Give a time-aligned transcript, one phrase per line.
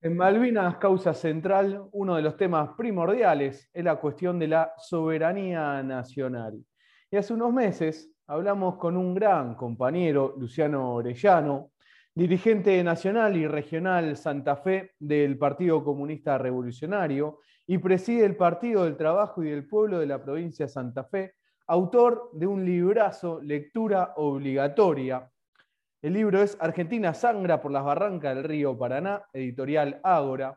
[0.00, 5.82] En Malvinas, causa central, uno de los temas primordiales es la cuestión de la soberanía
[5.82, 6.64] nacional.
[7.10, 11.72] Y hace unos meses hablamos con un gran compañero, Luciano Orellano,
[12.14, 18.96] dirigente nacional y regional Santa Fe del Partido Comunista Revolucionario y preside el Partido del
[18.96, 21.34] Trabajo y del Pueblo de la provincia de Santa Fe,
[21.66, 25.28] autor de un librazo, lectura obligatoria,
[26.00, 30.56] el libro es Argentina sangra por las barrancas del río Paraná, editorial Ágora.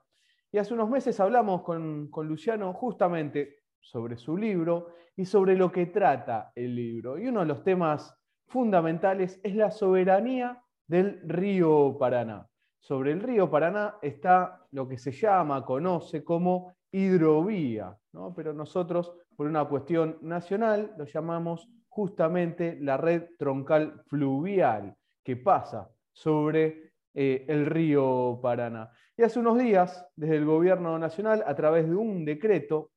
[0.51, 5.87] Y hace unos meses hablamos con, Luciano justamente sobre su libro y sobre lo que
[5.87, 7.17] trata el libro.
[7.17, 8.15] Y uno de los temas
[8.49, 12.47] fundamentales es la soberanía del río Paraná.
[12.79, 17.97] Sobre el río Paraná está lo que se llama, conoce como hidrovía,
[18.35, 25.89] pero nosotros, por una cuestión nacional, lo llamamos justamente la red troncal fluvial que pasa
[26.11, 28.91] sobre eh, el río Paraná.
[29.17, 32.91] Y hace unos días, desde el gobierno nacional, a través de un decreto,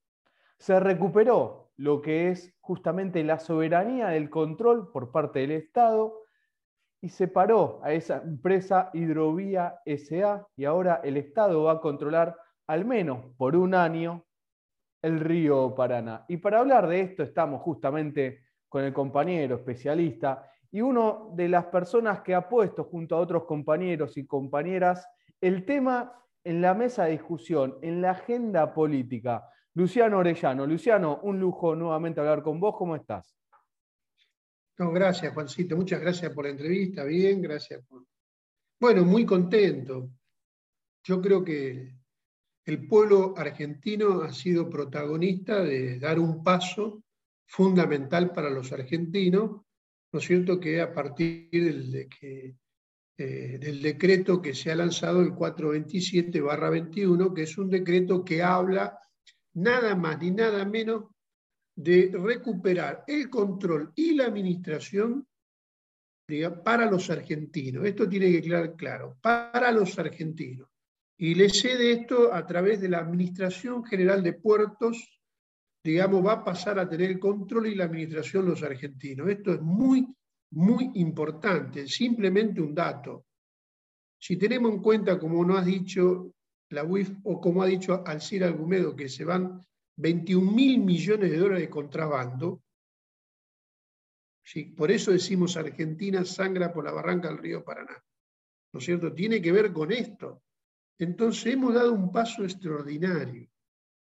[0.58, 6.22] se recuperó lo que es justamente la soberanía del control por parte del Estado
[7.00, 12.36] y separó a esa empresa Hidrovía SA y ahora el Estado va a controlar
[12.66, 14.24] al menos por un año
[15.02, 16.24] el río Paraná.
[16.28, 21.66] Y para hablar de esto estamos justamente con el compañero especialista y una de las
[21.66, 25.06] personas que ha puesto junto a otros compañeros y compañeras
[25.40, 29.48] el tema en la mesa de discusión, en la agenda política.
[29.74, 30.66] Luciano Orellano.
[30.66, 32.74] Luciano, un lujo nuevamente hablar con vos.
[32.76, 33.36] ¿Cómo estás?
[34.76, 35.76] No, gracias, Juancito.
[35.76, 37.04] Muchas gracias por la entrevista.
[37.04, 37.80] Bien, gracias.
[37.86, 38.02] Por...
[38.80, 40.10] Bueno, muy contento.
[41.04, 41.94] Yo creo que
[42.64, 47.04] el pueblo argentino ha sido protagonista de dar un paso
[47.46, 49.63] fundamental para los argentinos
[50.14, 52.08] ¿no es que a partir del,
[53.18, 58.98] eh, del decreto que se ha lanzado el 427-21, que es un decreto que habla
[59.54, 61.06] nada más ni nada menos
[61.76, 65.26] de recuperar el control y la administración
[66.62, 67.84] para los argentinos.
[67.84, 70.68] Esto tiene que quedar claro, para los argentinos.
[71.18, 75.22] Y le de esto a través de la Administración General de Puertos
[75.84, 79.28] digamos, va a pasar a tener el control y la administración los argentinos.
[79.28, 80.08] Esto es muy,
[80.52, 83.26] muy importante, simplemente un dato.
[84.18, 86.32] Si tenemos en cuenta, como nos ha dicho
[86.70, 89.60] la UIF o como ha dicho Alcira Algumedo, que se van
[89.96, 92.62] 21 mil millones de dólares de contrabando,
[94.76, 98.02] por eso decimos Argentina sangra por la barranca del río Paraná.
[98.72, 99.12] ¿No es cierto?
[99.12, 100.42] Tiene que ver con esto.
[100.98, 103.48] Entonces hemos dado un paso extraordinario.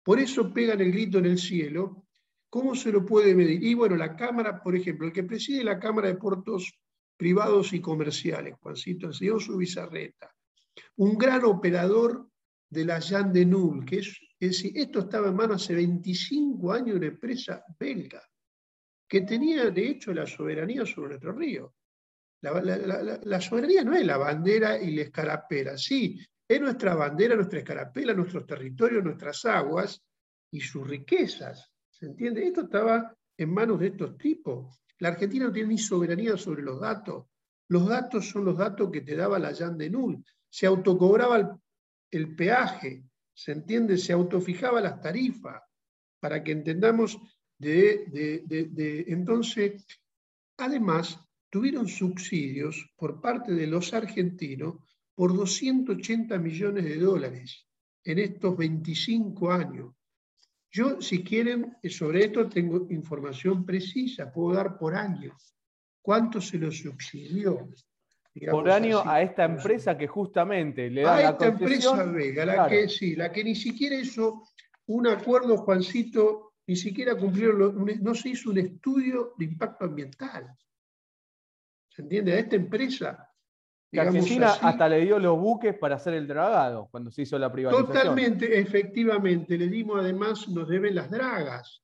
[0.09, 2.07] Por eso pegan el grito en el cielo.
[2.49, 3.63] ¿Cómo se lo puede medir?
[3.63, 6.73] Y bueno, la Cámara, por ejemplo, el que preside la Cámara de Puertos
[7.15, 10.35] Privados y Comerciales, Juancito, el señor Subizarreta,
[10.95, 12.27] un gran operador
[12.71, 16.93] de la Jean de Null, que es, decir, esto estaba en manos hace 25 años
[16.93, 18.27] de una empresa belga,
[19.07, 21.75] que tenía de hecho la soberanía sobre nuestro río.
[22.41, 22.59] La,
[23.23, 26.19] la, soberanía no es la bandera y la escarapera, sí,
[26.49, 30.03] es nuestra bandera, nuestra escarapela, nuestros territorios, nuestras aguas
[30.51, 31.71] y sus riquezas.
[31.91, 32.43] ¿Se entiende?
[32.43, 34.81] Esto estaba en manos de estos tipos.
[34.97, 37.27] La Argentina no tiene ni soberanía sobre los datos.
[37.67, 40.25] Los datos son los datos que te daba la Jan de Null.
[40.49, 41.59] Se autocobraba
[42.09, 43.95] el, peaje, ¿se entiende?
[43.99, 45.61] Se autofijaba las tarifas,
[46.19, 47.19] para que entendamos
[47.59, 48.05] de,
[48.41, 49.85] de, Entonces,
[50.57, 51.19] además,
[51.51, 54.77] tuvieron subsidios por parte de los argentinos
[55.19, 57.67] por 280 millones de dólares
[58.05, 59.93] en estos 25 años.
[60.71, 65.35] Yo, si quieren, sobre esto tengo información precisa, puedo dar por año.
[66.01, 67.67] ¿Cuánto se lo subsidió?
[68.49, 72.69] Por año a esta empresa que justamente le da a la esta empresa Vega, la
[72.69, 74.47] que sí, la que ni siquiera hizo
[74.85, 80.55] un acuerdo, Juancito, ni siquiera cumplió, no se hizo un estudio de impacto ambiental.
[81.89, 82.31] ¿Se entiende?
[82.31, 83.28] A esta empresa
[83.91, 87.51] que Argentina hasta le dio los buques para hacer el dragado cuando se hizo la
[87.51, 87.87] privatización.
[87.87, 89.57] Totalmente, efectivamente.
[89.57, 91.81] Le dimos además, nos deben las dragas.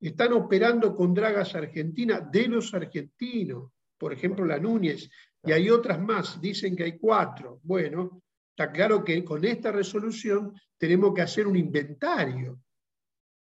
[0.00, 3.72] Están operando con dragas argentinas de los argentinos.
[3.98, 5.10] Por ejemplo, la Núñez.
[5.44, 6.40] Y hay otras más.
[6.40, 7.60] Dicen que hay cuatro.
[7.64, 12.60] Bueno, está claro que con esta resolución tenemos que hacer un inventario.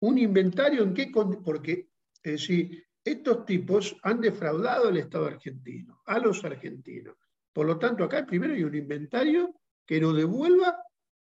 [0.00, 1.10] ¿Un inventario en qué?
[1.44, 1.88] Porque,
[2.22, 7.16] es decir, estos tipos han defraudado al Estado argentino, a los argentinos.
[7.54, 9.54] Por lo tanto, acá primero hay un inventario
[9.86, 10.76] que nos devuelva,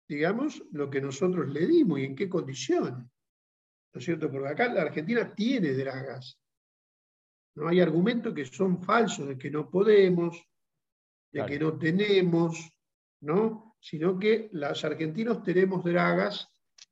[0.06, 2.92] digamos, lo que nosotros le dimos y en qué condiciones.
[2.92, 4.30] ¿No es cierto?
[4.30, 6.38] Porque acá la Argentina tiene dragas.
[7.54, 10.46] No hay argumentos que son falsos, de que no podemos,
[11.32, 12.70] de que no tenemos,
[13.22, 13.76] ¿no?
[13.80, 16.48] sino que los argentinos tenemos dragas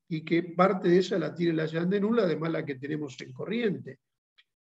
[0.08, 3.98] y que parte de esa la tiene la Yandenul, además la que tenemos en corriente.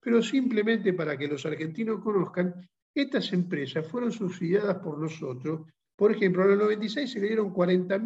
[0.01, 5.69] Pero simplemente para que los argentinos conozcan, estas empresas fueron subsidiadas por nosotros.
[5.97, 8.03] Por ejemplo, en el 96 se le dieron 40,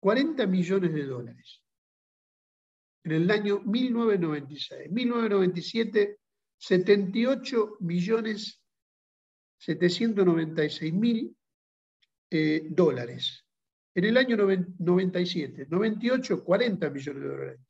[0.00, 1.62] 40 millones de dólares.
[3.04, 4.90] En el año 1996.
[4.90, 6.18] 1997,
[6.58, 8.64] 78 millones
[9.64, 11.36] 796 mil
[12.30, 13.44] eh, dólares.
[13.94, 17.60] En el año 97, 98, 40 millones de dólares.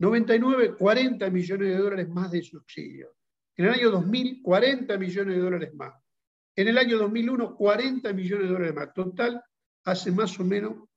[0.00, 3.14] 99, 40 millones de dólares más de subsidio.
[3.58, 5.92] En el año 2000, 40 millones de dólares más.
[6.54, 8.94] En el año 2001, 40 millones de dólares más.
[8.94, 9.42] Total,
[9.84, 10.88] hace más o menos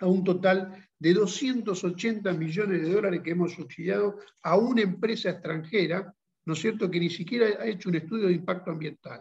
[0.00, 6.10] a un total de 280 millones de dólares que hemos subsidiado a una empresa extranjera,
[6.46, 9.20] ¿no es cierto?, que ni siquiera ha hecho un estudio de impacto ambiental.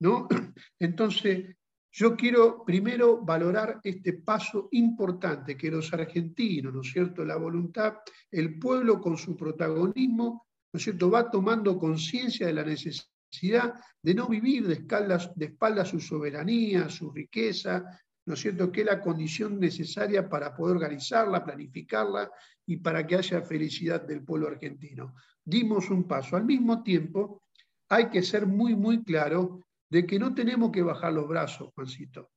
[0.00, 0.26] ¿no?
[0.80, 1.56] Entonces,
[1.92, 7.98] yo quiero primero valorar este paso importante que los argentinos, ¿no es cierto?, la voluntad,
[8.32, 10.46] el pueblo con su protagonismo,
[10.76, 15.84] ¿no es cierto?, va tomando conciencia de la necesidad de no vivir de espaldas, de
[15.86, 17.82] su soberanía, su riqueza,
[18.26, 22.30] ¿no es cierto?, que es la condición necesaria para poder organizarla, planificarla
[22.66, 25.14] y para que haya felicidad del pueblo argentino.
[25.42, 26.36] Dimos un paso.
[26.36, 27.44] Al mismo tiempo,
[27.88, 32.32] hay que ser muy, muy claro de que no tenemos que bajar los brazos, Juancito,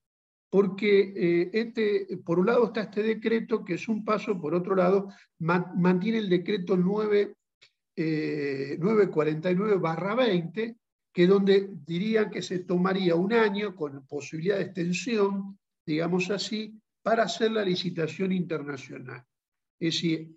[0.50, 4.78] porque eh, este, por un lado está este decreto que es un paso, por otro
[4.78, 5.10] lado
[5.40, 7.36] mantiene el decreto 9,
[7.96, 10.76] 949-20, eh,
[11.12, 17.24] que donde dirían que se tomaría un año con posibilidad de extensión, digamos así, para
[17.24, 19.24] hacer la licitación internacional.
[19.80, 20.36] Es decir,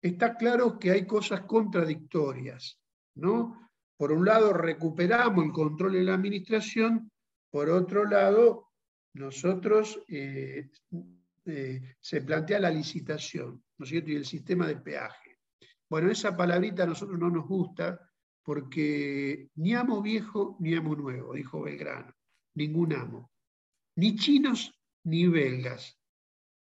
[0.00, 2.78] está claro que hay cosas contradictorias,
[3.16, 3.70] ¿no?
[3.96, 7.10] Por un lado, recuperamos el control de la administración,
[7.50, 8.70] por otro lado,
[9.14, 10.68] nosotros eh,
[11.46, 14.10] eh, se plantea la licitación, ¿no es cierto?
[14.10, 15.23] Y el sistema de peaje.
[15.88, 18.00] Bueno, esa palabrita a nosotros no nos gusta
[18.42, 22.12] porque ni amo viejo ni amo nuevo, dijo Belgrano,
[22.54, 23.30] ningún amo.
[23.96, 25.98] Ni chinos ni belgas,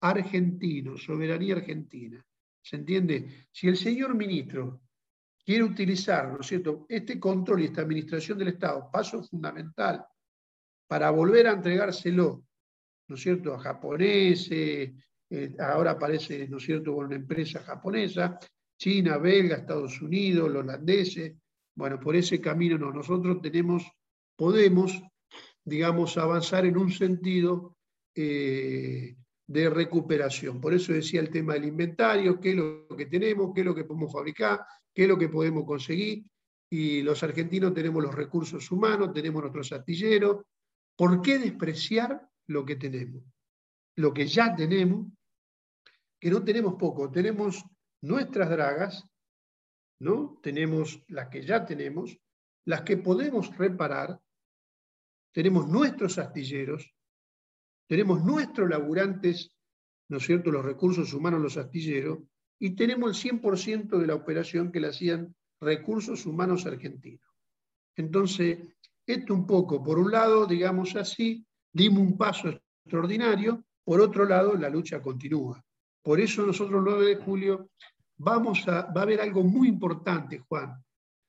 [0.02, 2.24] argentinos, soberanía argentina.
[2.62, 3.48] ¿Se entiende?
[3.52, 4.82] Si el señor ministro
[5.44, 10.06] quiere utilizar, ¿no es cierto?, este control y esta administración del Estado, paso fundamental,
[10.88, 12.44] para volver a entregárselo,
[13.08, 14.92] ¿no es cierto?, a japoneses,
[15.30, 18.38] eh, ahora aparece, ¿no es cierto?, con una empresa japonesa,
[18.78, 21.36] China, belga, Estados Unidos, los holandeses,
[21.78, 23.86] bueno, por ese camino no, nosotros tenemos,
[24.36, 25.00] podemos,
[25.64, 27.78] digamos, avanzar en un sentido
[28.16, 29.16] eh,
[29.46, 30.60] de recuperación.
[30.60, 33.76] Por eso decía el tema del inventario, qué es lo que tenemos, qué es lo
[33.76, 36.26] que podemos fabricar, qué es lo que podemos conseguir.
[36.70, 40.44] Y los argentinos tenemos los recursos humanos, tenemos nuestros astilleros.
[40.96, 43.24] ¿Por qué despreciar lo que tenemos?
[43.98, 45.08] Lo que ya tenemos,
[46.20, 47.64] que no tenemos poco, tenemos
[48.02, 49.04] nuestras dragas,
[50.00, 50.40] ¿no?
[50.42, 52.18] Tenemos las que ya tenemos,
[52.66, 54.20] las que podemos reparar,
[55.34, 56.94] tenemos nuestros astilleros,
[57.88, 59.56] tenemos nuestros laburantes,
[60.10, 62.20] ¿no es cierto?, los recursos humanos, los astilleros,
[62.60, 67.28] y tenemos el 100% de la operación que la hacían recursos humanos argentinos.
[67.96, 68.60] Entonces,
[69.06, 72.50] esto un poco, por un lado, digamos así, dimos un paso
[72.84, 75.64] extraordinario, por otro lado, la lucha continúa.
[76.08, 77.72] Por eso nosotros el 9 de julio
[78.16, 80.82] vamos a, va a haber algo muy importante, Juan.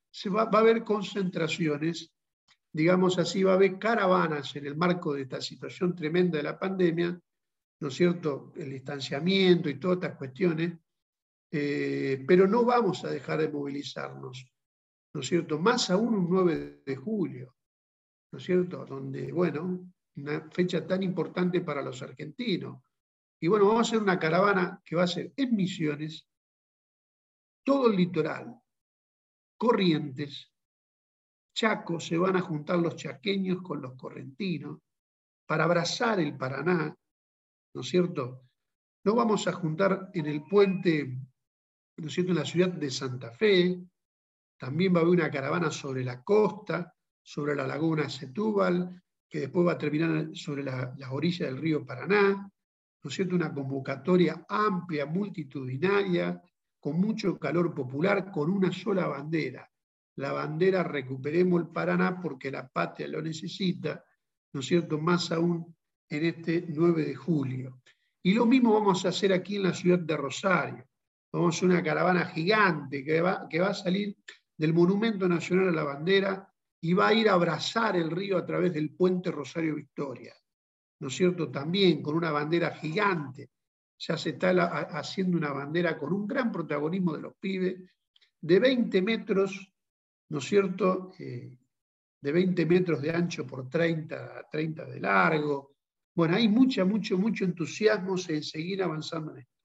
[0.08, 2.14] Se va, va a haber concentraciones,
[2.72, 6.56] digamos así, va a haber caravanas en el marco de esta situación tremenda de la
[6.56, 7.20] pandemia,
[7.80, 8.52] ¿no es cierto?
[8.54, 10.78] El distanciamiento y todas estas cuestiones,
[11.50, 14.46] eh, pero no vamos a dejar de movilizarnos,
[15.12, 15.58] ¿no es cierto?
[15.58, 17.56] Más aún un 9 de julio,
[18.30, 18.86] ¿no es cierto?
[18.86, 22.80] Donde, bueno, una fecha tan importante para los argentinos.
[23.40, 26.26] Y bueno, vamos a hacer una caravana que va a ser en Misiones,
[27.64, 28.60] todo el litoral,
[29.56, 30.52] Corrientes,
[31.54, 34.78] Chaco, se van a juntar los chaqueños con los correntinos
[35.44, 36.96] para abrazar el Paraná,
[37.74, 38.42] ¿no es cierto?
[39.04, 41.18] No vamos a juntar en el puente
[41.98, 43.82] ¿no en la ciudad de Santa Fe.
[44.56, 49.66] También va a haber una caravana sobre la costa, sobre la laguna Setúbal, que después
[49.66, 52.48] va a terminar sobre las la orillas del río Paraná.
[53.02, 53.36] ¿No es cierto?
[53.36, 56.42] Una convocatoria amplia, multitudinaria,
[56.80, 59.68] con mucho calor popular, con una sola bandera.
[60.16, 64.04] La bandera Recuperemos el Paraná porque la patria lo necesita,
[64.52, 64.98] ¿no es cierto?
[64.98, 65.76] Más aún
[66.08, 67.80] en este 9 de julio.
[68.22, 70.84] Y lo mismo vamos a hacer aquí en la ciudad de Rosario.
[71.32, 74.16] Vamos a hacer una caravana gigante que va, que va a salir
[74.56, 78.46] del Monumento Nacional a la Bandera y va a ir a abrazar el río a
[78.46, 80.34] través del puente Rosario Victoria.
[81.00, 81.50] ¿No es cierto?
[81.50, 83.50] También con una bandera gigante.
[83.98, 84.50] Ya se está
[84.98, 87.90] haciendo una bandera con un gran protagonismo de los pibes,
[88.40, 89.72] de 20 metros,
[90.28, 91.12] ¿no es cierto?
[91.18, 91.56] Eh,
[92.20, 95.74] de 20 metros de ancho por 30, 30 de largo.
[96.14, 99.58] Bueno, hay mucha, mucho, mucho entusiasmo en seguir avanzando en esto.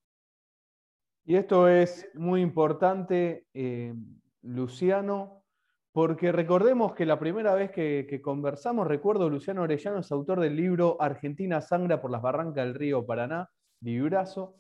[1.25, 3.93] Y esto es muy importante, eh,
[4.41, 5.42] Luciano,
[5.93, 10.97] porque recordemos que la primera vez que, conversamos, recuerdo, Luciano Orellano es autor del libro
[10.99, 13.47] Argentina sangra por las barrancas del río Paraná,
[13.79, 14.55] Vibrazo.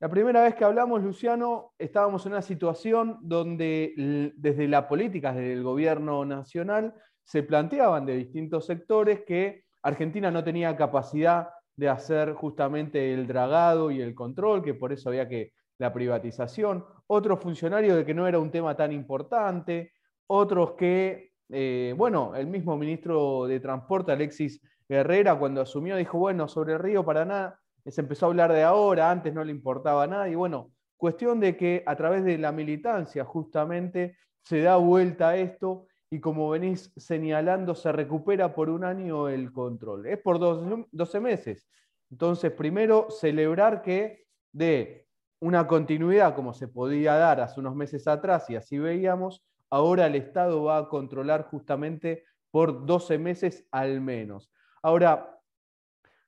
[0.00, 5.52] La primera vez que hablamos, Luciano, estábamos en una situación donde desde la política, desde
[5.52, 12.32] el gobierno nacional, se planteaban de distintos sectores que Argentina no tenía capacidad de hacer
[12.32, 17.96] justamente el dragado y el control, que por eso había que la privatización, otros funcionarios
[17.96, 19.92] de que no era un tema tan importante,
[20.26, 26.48] otros que, eh, bueno, el mismo ministro de Transporte, Alexis Herrera, cuando asumió, dijo, bueno,
[26.48, 30.28] sobre el río Paraná se empezó a hablar de ahora, antes no le importaba nada,
[30.28, 35.36] y bueno, cuestión de que a través de la militancia justamente se da vuelta a
[35.36, 40.06] esto y como venís señalando, se recupera por un año el control.
[40.06, 41.66] Es por 12 meses.
[42.10, 45.08] Entonces, primero, celebrar que de
[45.40, 50.14] una continuidad como se podía dar hace unos meses atrás y así veíamos, ahora el
[50.14, 54.52] Estado va a controlar justamente por 12 meses al menos.
[54.82, 55.40] Ahora,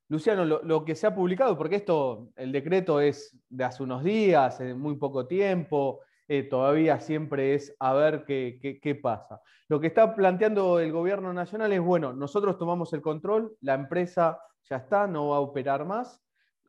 [0.09, 4.61] Luciano, lo, que se ha publicado, porque esto, el decreto es de hace unos días,
[4.61, 9.41] en muy poco tiempo, eh, todavía siempre es a ver qué, qué, pasa.
[9.69, 14.41] Lo que está planteando el gobierno nacional es, bueno, nosotros tomamos el control, la empresa
[14.69, 16.21] ya está, no va a operar más,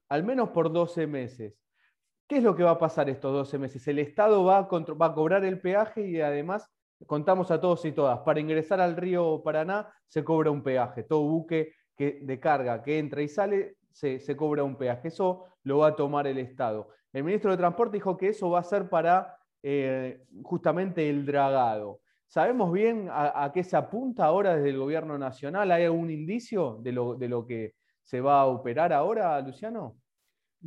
[0.10, 1.60] al menos por 12 meses.
[2.28, 3.88] ¿Qué es lo que va a pasar estos 12 meses?
[3.88, 6.70] El Estado va a, a cobrar el peaje y además
[7.06, 11.22] contamos a todos y todas, para ingresar al río Paraná se cobra un peaje, todo
[11.22, 15.80] buque que, de carga que entra y sale se, se, cobra un peaje, eso lo
[15.80, 16.90] va a tomar el Estado.
[17.14, 22.02] El ministro de Transporte dijo que eso va a ser para eh, justamente el dragado.
[22.28, 25.72] ¿Sabemos bien a, qué se apunta ahora desde el gobierno nacional?
[25.72, 29.96] ¿Hay algún indicio de lo, de lo que se va a operar ahora, Luciano?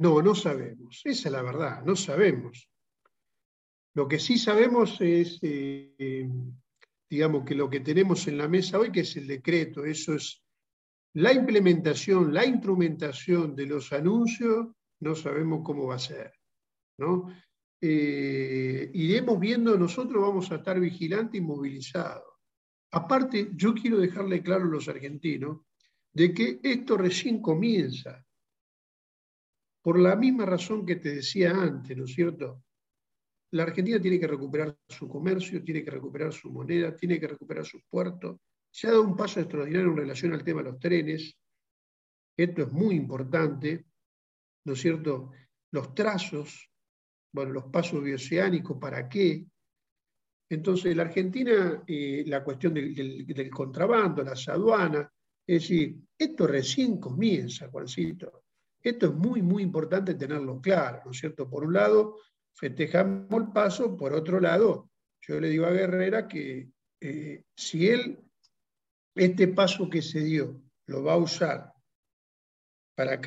[0.01, 1.03] No, no sabemos.
[1.05, 2.69] Esa es la verdad, no sabemos.
[3.95, 6.29] Lo que sí sabemos es, eh,
[7.09, 10.43] digamos, que lo que tenemos en la mesa hoy, que es el decreto, eso es
[11.15, 14.69] la implementación, la instrumentación de los anuncios,
[15.01, 16.33] no sabemos cómo va a ser.
[16.99, 17.27] ¿no?
[17.81, 22.25] eh, iremos viendo, nosotros vamos a estar vigilantes y movilizados.
[22.93, 25.61] Aparte, yo quiero dejarle claro a los argentinos
[26.13, 28.25] de que esto recién comienza.
[29.83, 32.63] Por la misma razón que te decía antes, ¿no es cierto?
[33.53, 37.65] La Argentina tiene que recuperar su comercio, tiene que recuperar su moneda, tiene que recuperar
[37.65, 38.39] sus puertos.
[38.71, 41.37] Se ha dado un paso extraordinario en relación al tema de los trenes.
[42.37, 43.87] Esto es muy importante,
[44.65, 45.33] ¿no es cierto?
[45.73, 46.71] Los trazos
[47.33, 49.45] bueno, los pasos bioceánicos, ¿para qué?
[50.49, 55.09] Entonces, la Argentina, eh, la cuestión del, contrabando, las aduanas,
[55.47, 58.45] es decir, esto recién comienza, Juancito.
[58.83, 61.49] Esto es muy, muy importante tenerlo claro, ¿no es cierto?
[61.49, 62.19] Por un lado,
[62.53, 66.71] festejamos el paso, por otro lado, yo le digo a Guerrera que
[67.01, 68.19] eh, si él,
[69.15, 71.73] este paso que se dio, lo va a usar
[73.01, 73.19] para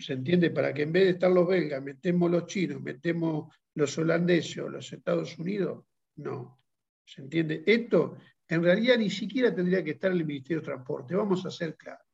[0.00, 3.96] se entiende, para que en vez de estar los belgas, metemos los chinos, metemos los
[3.96, 5.84] holandeses o los Estados Unidos,
[6.16, 6.58] no.
[7.04, 7.62] ¿Se entiende?
[7.64, 8.16] Esto
[8.48, 11.76] en realidad ni siquiera tendría que estar en el Ministerio de Transporte, vamos a ser
[11.76, 12.09] claros.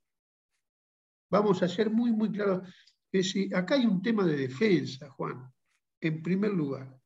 [1.30, 2.68] Vamos a ser muy, muy claros.
[3.12, 5.52] Es decir, acá hay un tema de defensa, Juan,
[6.00, 6.98] en primer lugar.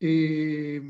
[0.00, 0.82] Eh,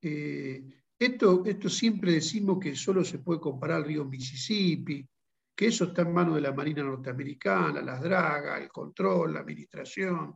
[0.00, 5.06] eh, esto, esto siempre decimos que solo se puede comparar al río Mississippi,
[5.54, 10.34] que eso está en manos de la Marina norteamericana, las dragas, el control, la administración.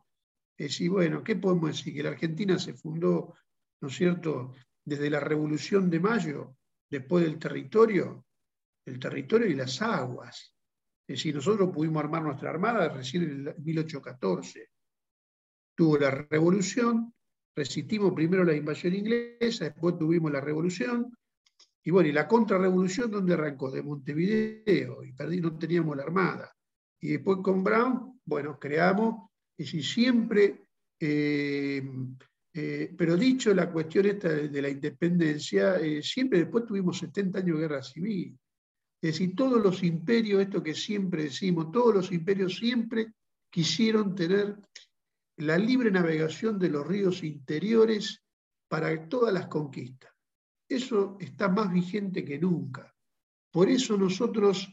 [0.56, 1.95] Es decir, bueno, ¿qué podemos decir?
[1.95, 3.35] Que la Argentina se fundó,
[3.80, 4.52] ¿no es cierto?,
[4.85, 6.56] desde la Revolución de Mayo,
[6.88, 8.25] después del territorio,
[8.87, 10.55] el territorio y las aguas.
[11.07, 14.71] Es decir, nosotros pudimos armar nuestra armada recién en el 1814.
[15.76, 17.12] Tuvo la revolución,
[17.55, 21.12] resistimos primero la invasión inglesa, después tuvimos la revolución,
[21.85, 23.71] y bueno, y la contrarrevolución, ¿dónde arrancó?
[23.71, 26.52] De Montevideo, y perdí, no teníamos la armada.
[27.00, 30.66] Y después con Brown, bueno, creamos, y si siempre,
[30.99, 31.88] eh,
[32.52, 37.57] eh, pero dicho la cuestión esta de, la independencia, eh, siempre después tuvimos 70 años
[37.57, 38.37] de guerra civil.
[39.00, 43.12] Es decir, todos los imperios, esto que siempre decimos, todos los imperios siempre
[43.50, 44.57] quisieron tener
[45.37, 48.23] la libre navegación de los ríos interiores
[48.69, 50.17] para todas las conquistas
[50.69, 52.93] eso está más vigente que nunca.
[53.50, 54.69] Por eso nosotros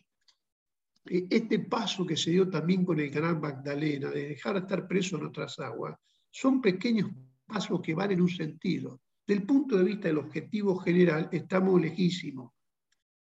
[1.06, 4.88] eh, este paso que se dio también con el canal Magdalena, de dejar de estar
[4.88, 5.98] preso en otras aguas,
[6.30, 7.12] son pequeños
[7.46, 9.02] pasos que van en un sentido.
[9.26, 12.52] Del punto de vista del objetivo general, estamos lejísimos.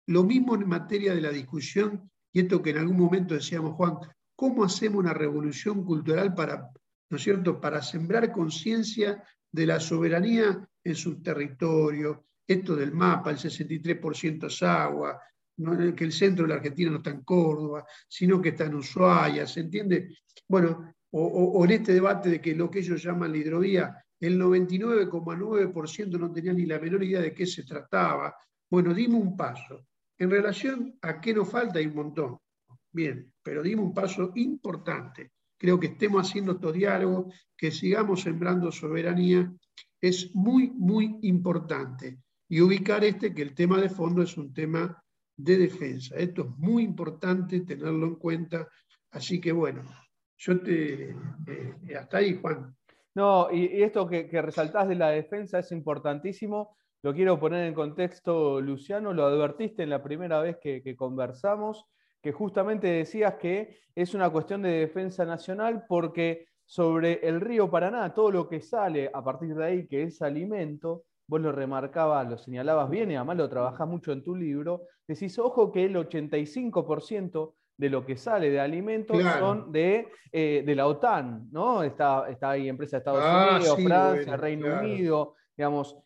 [0.08, 3.98] Lo mismo en materia de la discusión, y esto que en algún momento decíamos, Juan,
[4.36, 6.70] ¿cómo hacemos una revolución cultural para,
[7.10, 13.32] ¿no es cierto?, para sembrar conciencia de la soberanía en su territorio, esto del mapa,
[13.32, 15.22] el 63% es agua,
[15.96, 19.46] que el centro de la Argentina no está en Córdoba, sino que está en Ushuaia,
[19.46, 20.18] ¿se entiende?
[20.48, 26.20] Bueno, o, en este debate de que lo que ellos llaman la hidrovía, el 99,9%
[26.20, 28.36] no tenía ni la menor idea de qué se trataba.
[28.70, 29.86] Bueno, dimos un paso.
[30.17, 32.38] En relación a qué nos falta hay un montón.
[32.91, 35.32] Bien, pero dimos un paso importante.
[35.58, 39.51] Creo que estemos haciendo estos diálogos, que sigamos sembrando soberanía,
[40.01, 42.20] es muy, muy importante.
[42.50, 45.01] Y ubicar este, que el tema de fondo es un tema
[45.36, 46.15] de defensa.
[46.17, 48.67] Esto es muy importante tenerlo en cuenta.
[49.12, 49.84] Así que bueno,
[50.38, 51.12] yo te...
[51.12, 52.75] Eh, hasta ahí, Juan.
[53.15, 56.75] No, y, esto que, resaltás de la defensa es importantísimo.
[57.04, 61.86] Lo quiero poner en contexto, Luciano, lo advertiste en la primera vez que, conversamos,
[62.22, 68.14] que justamente decías que es una cuestión de defensa nacional porque sobre el río Paraná,
[68.14, 72.38] todo lo que sale a partir de ahí, que es alimento, vos lo remarcabas, lo
[72.38, 77.54] señalabas bien y además lo trabajás mucho en tu libro, decís, ojo que el 85%
[77.76, 81.84] de lo que sale de alimentos son de, eh, de, la OTAN, ¿no?
[81.84, 85.98] Está, está ahí empresa de Estados ah, Unidos, Francia, Reino Unido, digamos,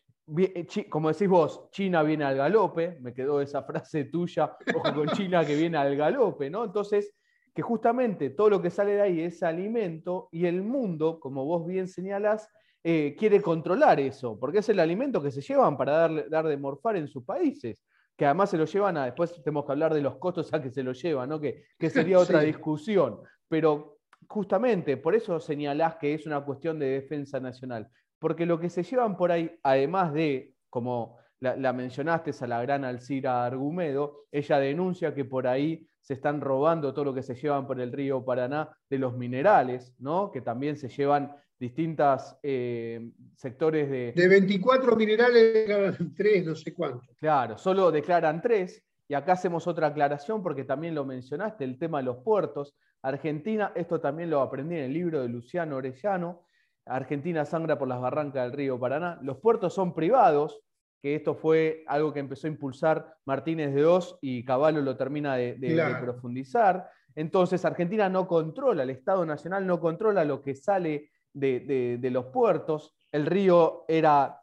[0.88, 5.44] como decís vos, China viene al galope, me quedó esa frase tuya, ojo con China
[5.44, 6.64] que viene al galope, ¿no?
[6.64, 7.14] Entonces,
[7.54, 11.66] que justamente todo lo que sale de ahí es alimento y el mundo, como vos
[11.66, 12.48] bien señalas,
[12.84, 16.56] eh, quiere controlar eso, porque es el alimento que se llevan para dar, dar de
[16.56, 17.82] morfar en sus países,
[18.16, 20.70] que además se lo llevan a, después tenemos que hablar de los costos a que
[20.70, 21.40] se lo llevan, ¿no?
[21.40, 26.86] que, que sería otra discusión, pero justamente por eso señalás que es una cuestión de
[26.86, 27.88] defensa nacional,
[28.18, 32.84] porque lo que se llevan por ahí, además de, como la, mencionaste, a la gran
[32.84, 37.66] Alcira Argumedo, ella denuncia que por ahí se están robando todo lo que se llevan
[37.66, 40.30] por el río Paraná de los minerales, ¿no?
[40.30, 44.12] que también se llevan distintos eh, sectores de...
[44.12, 47.06] De 24 minerales declaran 3, no sé cuánto.
[47.18, 48.84] Claro, solo declaran 3.
[49.08, 52.76] Y acá hacemos otra aclaración porque también lo mencionaste, el tema de los puertos.
[53.02, 56.42] Argentina, esto también lo aprendí en el libro de Luciano Orellano,
[56.88, 59.18] Argentina sangra por las barrancas del río Paraná.
[59.22, 60.60] Los puertos son privados,
[61.00, 65.36] que esto fue algo que empezó a impulsar Martínez de Oz y Caballo lo termina
[65.36, 65.56] de,
[66.00, 66.90] profundizar.
[67.14, 72.94] Entonces Argentina no controla, el Estado Nacional no controla lo que sale de, los puertos,
[73.12, 74.40] el río era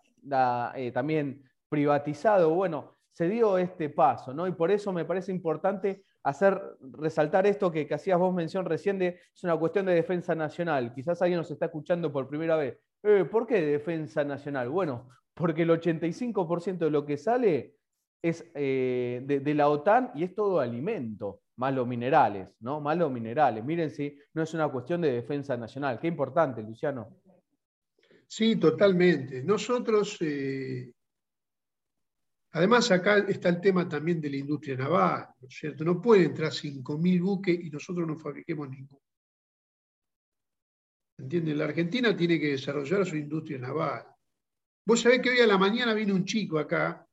[0.75, 4.47] eh, también privatizado, bueno, se dio este paso, ¿no?
[4.47, 9.20] Y por eso me parece importante hacer resaltar esto que, hacías vos mención recién de
[9.34, 10.92] es una cuestión de defensa nacional.
[10.94, 12.80] Quizás alguien nos está escuchando por primera vez.
[13.04, 14.70] Eh, ¿Por qué defensa nacional?
[14.70, 17.76] Bueno, porque el 85% de lo que sale
[18.24, 22.82] es eh, de, la OTAN y es todo alimento, más los minerales, ¿no?
[22.82, 23.64] Más los minerales.
[23.64, 26.00] Miren si no es una cuestión de defensa nacional.
[26.00, 27.08] Qué importante, Luciano.
[28.26, 29.44] Sí, totalmente.
[29.44, 30.92] Nosotros, eh,
[32.56, 35.84] además acá está el tema también de la industria naval, ¿no es cierto?
[35.84, 39.02] No puede entrar 5.000 buques y nosotros no fabriquemos ninguno.
[41.18, 41.58] ¿Entienden?
[41.58, 44.06] La Argentina tiene que desarrollar su industria naval.
[44.86, 47.06] Vos sabés que hoy a la mañana vino un chico acá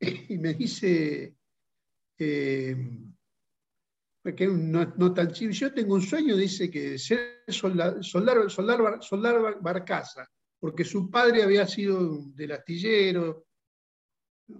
[0.28, 1.34] y me dice,
[2.18, 2.76] eh,
[4.34, 10.26] que no, tan chivo, yo tengo un sueño, dice que ser soldar, soldar, soldar, barcaza,
[10.58, 13.46] porque su padre había sido del astillero.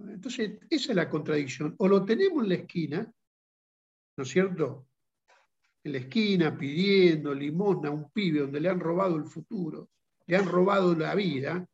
[0.09, 1.75] Entonces, esa es la contradicción.
[1.77, 3.13] O lo tenemos en la esquina,
[4.17, 4.87] ¿no es cierto?
[5.83, 9.89] En la esquina pidiendo limosna a un pibe donde le han robado el futuro,
[10.27, 11.67] le han robado la vida,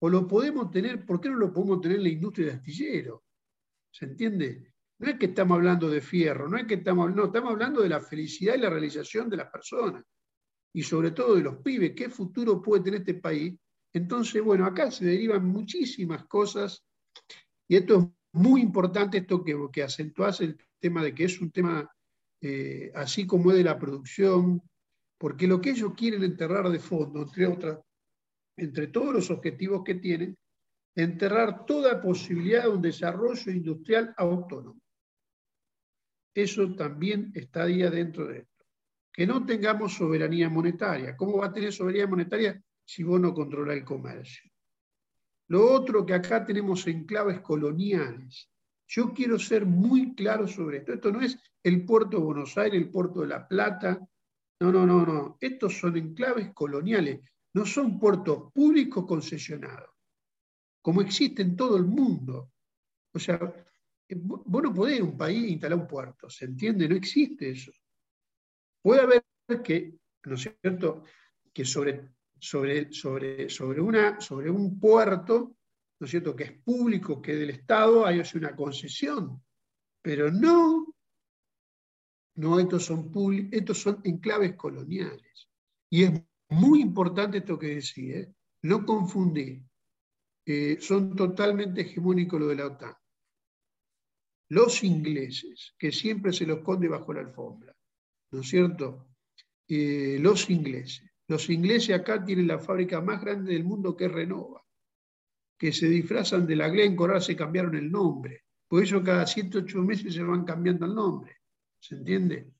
[0.00, 3.24] o lo podemos tener, ¿por qué no lo podemos tener en la industria de astillero?
[3.90, 4.72] ¿Se entiende?
[4.98, 7.88] No es que estamos hablando de fierro, no es que estamos, no, estamos hablando de
[7.88, 10.04] la felicidad y la realización de las personas
[10.74, 13.56] y sobre todo de los pibes, qué futuro puede tener este país.
[13.92, 16.84] Entonces, bueno, acá se derivan muchísimas cosas
[17.74, 18.06] y esto es
[18.40, 21.90] muy importante, esto que, que acentuás el tema de que es un tema
[22.40, 24.62] eh, así como es de la producción,
[25.18, 27.80] porque lo que ellos quieren enterrar de fondo, entre otras,
[28.56, 30.36] entre todos los objetivos que tienen,
[30.94, 34.80] enterrar toda posibilidad de un desarrollo industrial autónomo.
[36.32, 38.64] Eso también estaría dentro de esto.
[39.12, 41.16] Que no tengamos soberanía monetaria.
[41.16, 44.53] ¿Cómo va a tener soberanía monetaria si vos no controlas el comercio?
[45.48, 48.50] Lo otro que acá tenemos enclaves coloniales.
[48.86, 50.92] Yo quiero ser muy claro sobre esto.
[50.92, 54.00] Esto no es el puerto de Buenos Aires, el puerto de La Plata.
[54.60, 55.36] No, no, no, no.
[55.40, 57.20] Estos son enclaves coloniales.
[57.54, 59.90] No son puertos públicos concesionados,
[60.82, 62.50] como existe en todo el mundo.
[63.12, 63.38] O sea,
[64.08, 66.88] eh, vos no podés en un país instalar un puerto, ¿se entiende?
[66.88, 67.70] No existe eso.
[68.82, 69.24] Puede haber
[69.62, 71.04] que, ¿no es cierto?,
[71.52, 72.13] que sobre,
[72.44, 75.56] sobre, sobre, sobre, una, sobre un puerto,
[75.98, 79.42] ¿no es cierto?, que es público, que es del Estado, hay una concesión.
[80.02, 80.94] Pero no,
[82.36, 83.10] no, estos son,
[83.50, 85.48] estos son enclaves coloniales.
[85.88, 88.34] Y es muy importante esto que decía, ¿eh?
[88.62, 89.62] no confundir.
[90.44, 92.94] Eh, son totalmente hegemónicos lo de la OTAN.
[94.50, 97.74] Los ingleses, que siempre se los esconde bajo la alfombra,
[98.32, 99.08] ¿no es cierto?
[99.66, 101.13] Eh, los ingleses.
[101.28, 104.62] Los ingleses acá tienen la fábrica más grande del mundo que Renova,
[105.58, 108.44] que se disfrazan de la Glencore, ahora se cambiaron el nombre.
[108.68, 111.36] Por eso cada 108 meses se van cambiando el nombre.
[111.78, 112.50] ¿Se entiende?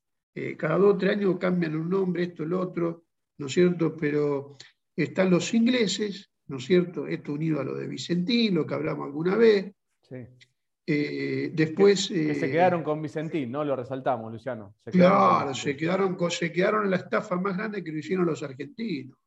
[0.58, 3.04] cada dos o tres años cambian un nombre, esto, el otro.
[3.38, 3.96] ¿no es cierto?
[3.96, 4.56] Pero
[4.94, 7.06] están los ingleses, ¿no es cierto?
[7.06, 9.72] Esto unido a lo de Vicentín, lo que hablamos alguna vez.
[10.02, 10.16] Sí.
[10.86, 12.08] Eh, después.
[12.08, 13.64] Que, se eh, quedaron con Vicentín, ¿no?
[13.64, 14.76] Lo resaltamos, Luciano.
[14.84, 19.18] claro, se quedaron, se quedaron en la estafa más grande que lo hicieron los argentinos.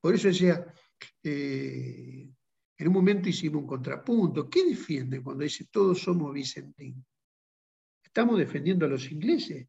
[0.00, 0.64] Por eso decía,
[1.22, 2.28] eh,
[2.78, 4.48] en un momento hicimos un contrapunto.
[4.48, 7.04] ¿Qué defiende cuando dice todos somos Vicentín?
[8.02, 9.68] ¿Estamos defendiendo a los ingleses?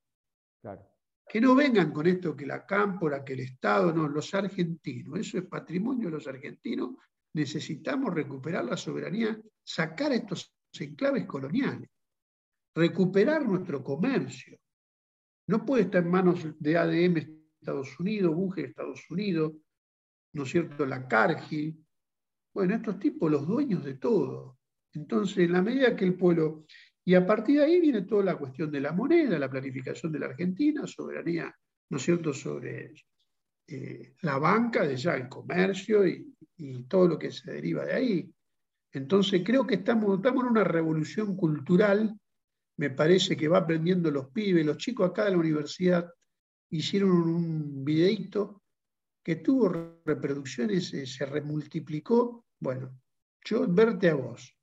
[0.62, 0.88] Claro.
[1.28, 5.38] Que no vengan con esto que la cámpora, que el Estado, no, los argentinos, eso
[5.38, 6.96] es patrimonio de los argentinos,
[7.34, 11.90] necesitamos recuperar la soberanía, sacar estos enclaves coloniales,
[12.74, 14.58] recuperar nuestro comercio.
[15.48, 17.18] No puede estar en manos de ADM
[17.60, 19.54] Estados Unidos, Bunge Estados Unidos,
[20.34, 21.78] ¿no es cierto?, la Cargill.
[22.54, 24.58] Bueno, estos tipos, los dueños de todo.
[24.94, 26.66] Entonces, en la medida que el pueblo
[27.04, 30.20] y a partir de ahí viene toda la cuestión de la moneda, la planificación de
[30.20, 31.54] la Argentina, soberanía,
[31.90, 32.94] ¿no es cierto?, sobre
[33.68, 36.28] eh, la banca, de ya el comercio y,
[36.88, 38.32] todo lo que se deriva de ahí.
[38.94, 42.18] Entonces creo que estamos, en una revolución cultural,
[42.78, 46.12] me parece que va aprendiendo los pibes, los chicos acá de la universidad
[46.70, 48.64] hicieron un videito
[49.24, 49.70] que tuvo
[50.04, 52.46] reproducciones, eh, se remultiplicó.
[52.60, 53.00] Bueno,
[53.44, 54.58] yo verte a vos,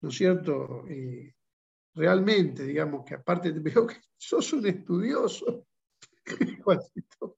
[0.00, 0.86] ¿no es cierto?
[0.88, 1.34] Eh,
[1.94, 5.66] realmente, digamos, que aparte veo que sos un estudioso,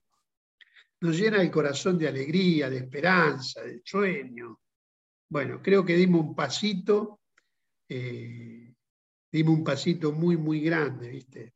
[1.00, 4.60] nos llena el corazón de alegría, de esperanza, de sueño.
[5.28, 7.20] Bueno, creo que dimos un pasito,
[7.88, 8.72] eh,
[9.32, 11.54] dimos un pasito muy, muy grande, ¿viste?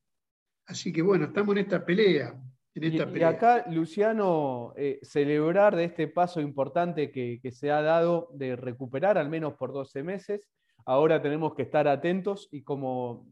[0.67, 2.35] Así que bueno, estamos en esta pelea.
[2.75, 7.83] En esta y, acá, Luciano, eh, celebrar de este paso importante que, que se ha
[7.83, 10.49] dado de recuperar al menos por 12 meses
[10.87, 13.27] Ahora tenemos que estar atentos y como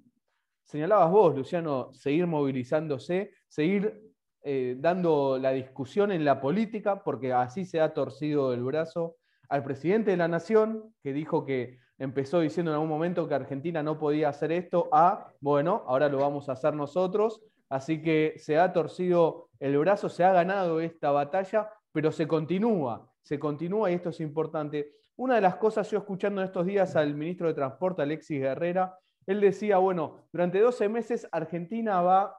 [0.65, 4.01] señalabas vos, Luciano, seguir movilizándose, seguir
[4.43, 9.17] eh, dando la discusión en la política, porque así se ha torcido el brazo
[9.49, 13.83] al presidente de la Nación, que dijo que empezó diciendo en algún momento que Argentina
[13.83, 17.43] no podía hacer esto, a, bueno, ahora lo vamos a hacer nosotros.
[17.69, 23.11] Así que se ha torcido el brazo, se ha ganado esta batalla, pero se continúa,
[23.23, 24.93] se continúa y esto es importante.
[25.17, 29.41] Una de las cosas, yo escuchando estos días al ministro de Transporte, Alexis Guerrera, él
[29.41, 32.37] decía, bueno, durante 12 meses Argentina va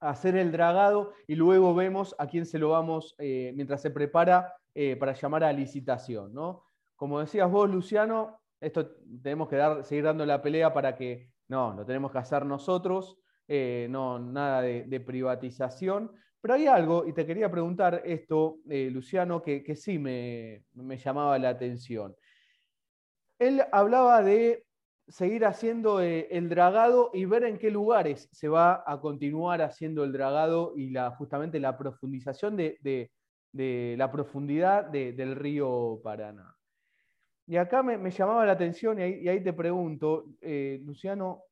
[0.00, 3.90] a hacer el dragado y luego vemos a quién se lo vamos, eh, mientras se
[3.90, 6.32] prepara eh, para llamar a licitación.
[6.34, 6.64] ¿no?
[6.96, 11.74] Como decías vos, Luciano, esto tenemos que dar, seguir dando la pelea para que, no,
[11.74, 16.10] lo tenemos que hacer nosotros, eh, no, nada de privatización.
[16.44, 20.66] Pero hay algo, y te quería preguntar esto, eh, Luciano, que, sí me,
[21.02, 22.14] llamaba la atención.
[23.38, 24.66] Él hablaba de
[25.08, 30.12] seguir haciendo el dragado y ver en qué lugares se va a continuar haciendo el
[30.12, 33.10] dragado y la, justamente la profundización de,
[33.54, 36.56] la profundidad del río Paraná.
[37.46, 41.42] Y acá me, llamaba la atención, y ahí, te pregunto, eh, Luciano,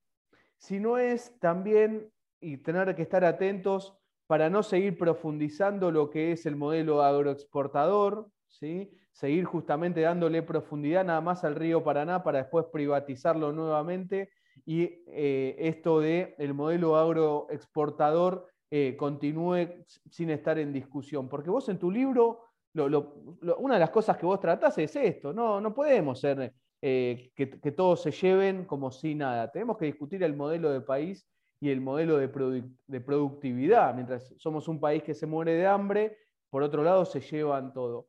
[0.56, 2.10] si no es también,
[2.40, 8.30] y tener que estar atentos, para no seguir profundizando lo que es el modelo agroexportador,
[8.48, 8.90] ¿sí?
[9.12, 14.30] seguir justamente dándole profundidad nada más al río Paraná para después privatizarlo nuevamente
[14.64, 21.28] y eh, esto de el modelo agroexportador eh, continúe sin estar en discusión.
[21.28, 25.60] Porque vos en tu libro, una de las cosas que vos tratás es esto, no,
[25.60, 30.34] no podemos ser eh, que, todos se lleven como si nada, tenemos que discutir el
[30.34, 31.28] modelo de país
[31.60, 32.28] y el modelo de,
[33.00, 33.94] productividad.
[33.94, 36.16] Mientras somos un país que se muere de hambre,
[36.48, 38.08] por otro lado se llevan todo.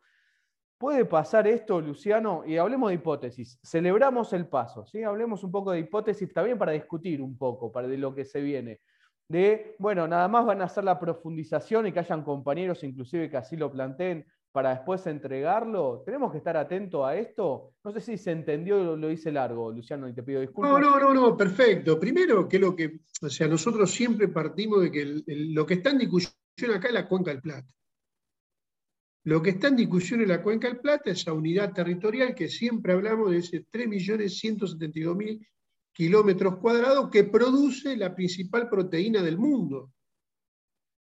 [0.78, 3.60] puede pasar esto, Luciano, y hablemos de hipótesis.
[3.62, 5.04] Celebramos el paso, ¿sí?
[5.04, 8.39] Hablemos un poco de hipótesis también para discutir un poco para de lo que se
[8.39, 8.80] viene.
[9.27, 13.38] De, bueno, nada más van a hacer la profundización y que hayan compañeros inclusive que
[13.38, 16.03] así lo planteen para después entregarlo.
[16.05, 17.73] ¿Tenemos que estar atentos a esto?
[17.83, 20.71] No sé si se entendió lo, lo hice largo, Luciano, y te pido disculpas.
[20.71, 21.99] No, no, no, no, perfecto.
[21.99, 25.97] Primero, que lo que, o sea, nosotros siempre partimos de que lo que está en
[25.97, 26.36] discusión
[26.71, 27.73] acá es la cuenca del Plata.
[29.25, 32.47] Lo que está en discusión en la cuenca del Plata, es esa unidad territorial que
[32.47, 35.47] siempre hablamos de ese 3.172.000
[35.93, 39.93] kilómetros cuadrados que produce la principal proteína del mundo,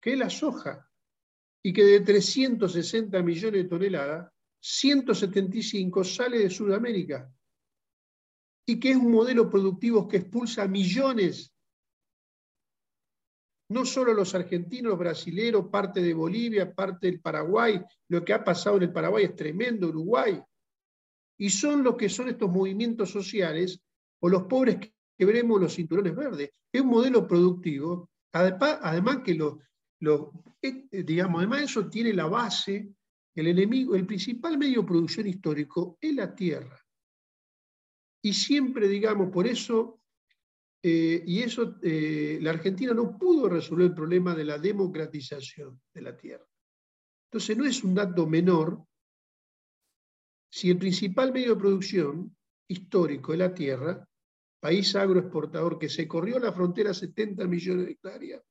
[0.01, 0.89] que es la soja
[1.63, 7.31] y que de 360 millones de toneladas, 175 sale de Sudamérica
[8.67, 11.53] y que es un modelo productivo que expulsa millones,
[13.71, 18.45] no solo los argentinos, los brasileños, parte de Bolivia, parte del Paraguay, lo que ha
[18.45, 20.41] pasado en el Paraguay es tremendo, Uruguay,
[21.39, 23.81] y son los que son estos movimientos sociales
[24.21, 26.51] o los pobres que veremos los cinturones verdes.
[26.73, 29.55] Es un modelo productivo, además que los
[30.63, 32.93] eh, eh, digamos, además eso tiene la base,
[33.35, 36.81] el enemigo, el principal medio de producción histórico es la tierra.
[38.23, 40.01] Y siempre, digamos, por eso,
[40.83, 46.17] eh, y eso, la Argentina no pudo resolver el problema de la democratización de la
[46.17, 46.45] tierra.
[47.31, 48.83] Entonces no es un dato menor
[50.51, 52.37] si el principal medio de producción
[52.69, 54.08] histórico es la tierra,
[54.61, 58.43] país agroexportador que se corrió la frontera 70 millones de hectáreas,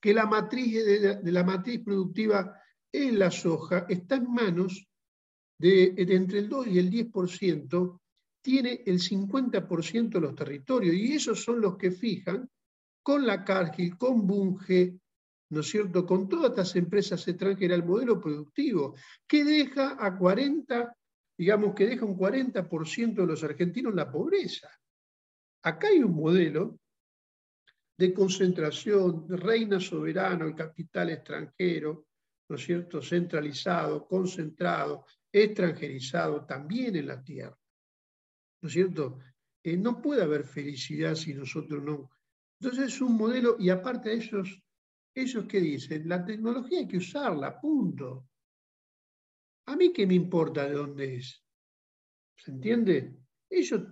[0.00, 2.60] que la matriz de, la matriz productiva
[2.92, 4.86] en la soja está en manos
[5.58, 8.00] de, entre el 2 y el 10%,
[8.42, 12.48] tiene el 50% de los territorios, y esos son los que fijan
[13.02, 14.98] con la Cargill, con Bunge,
[15.50, 18.94] ¿no es cierto?, con todas estas empresas extranjeras el modelo productivo,
[19.26, 20.96] que deja a 40,
[21.38, 24.68] digamos que deja un 40% de los argentinos en la pobreza.
[25.66, 26.78] Acá hay un modelo
[27.98, 32.06] de concentración, de reina soberano, el capital extranjero,
[32.48, 37.58] ¿no es cierto?, centralizado, concentrado, extranjerizado también en la tierra.
[38.62, 39.18] ¿No es cierto?
[39.64, 42.12] Eh, no puede haber felicidad si nosotros no.
[42.60, 44.62] Entonces es un modelo, y aparte de ellos,
[45.12, 48.28] ellos que dicen, la tecnología hay que usarla, punto.
[49.66, 51.42] A mí qué me importa de dónde es.
[52.36, 53.16] ¿Se entiende?
[53.50, 53.82] Ellos,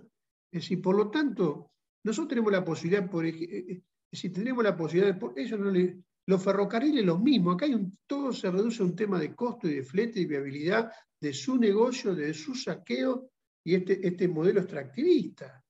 [0.55, 1.71] es decir, por lo tanto,
[2.05, 5.43] nosotros tenemos la posibilidad, por, ejemplo, si tenemos la posibilidad de...
[5.43, 5.69] Eso no
[6.27, 7.67] los ferrocarriles lo mismo, acá
[8.07, 10.89] todo se reduce a un tema de costo y de flete y viabilidad
[11.19, 13.29] de su negocio, de su saqueo
[13.65, 15.61] y este, este modelo extractivista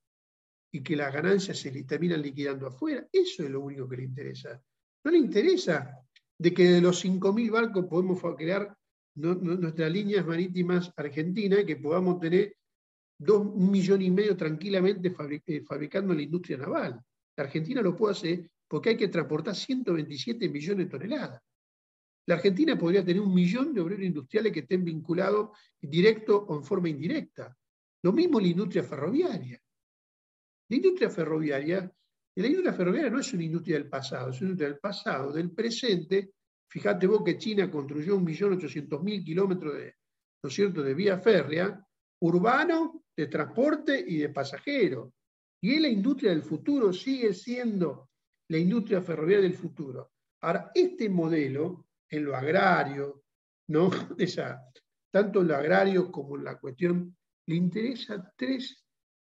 [0.71, 3.07] y que las ganancias se terminan liquidando afuera.
[3.11, 4.61] Eso es lo único que le interesa.
[5.03, 5.97] No le interesa
[6.37, 8.77] de que de los 5.000 barcos podemos crear
[9.15, 12.55] nuestras líneas marítimas argentinas y que podamos tener
[13.17, 15.13] dos, un millón y medio tranquilamente
[15.47, 17.01] eh, fabricando la industria naval.
[17.37, 21.41] La Argentina lo puede hacer porque hay que transportar 127 millones de toneladas.
[22.27, 25.49] La Argentina podría tener un millón de obreros industriales que estén vinculados
[25.79, 27.55] directo o en forma indirecta.
[28.01, 29.61] Lo mismo la industria ferroviaria.
[30.67, 31.91] La industria ferroviaria,
[32.35, 35.51] la industria ferroviaria no es una industria del pasado, es una industria del pasado, del
[35.51, 36.31] presente.
[36.67, 39.95] Fíjate vos que China construyó 1.800.000 kilómetros de,
[40.41, 41.79] ¿no de vía férrea,
[42.21, 45.11] urbano, de transporte y de pasajeros.
[45.61, 48.09] Y es la industria del futuro, sigue siendo
[48.49, 50.11] la industria ferroviaria del futuro.
[50.41, 53.23] Ahora, este modelo, en lo agrario,
[53.69, 53.89] ¿no?
[54.17, 54.61] Esa,
[55.11, 57.15] tanto en lo agrario como en la cuestión,
[57.47, 58.85] le interesa tres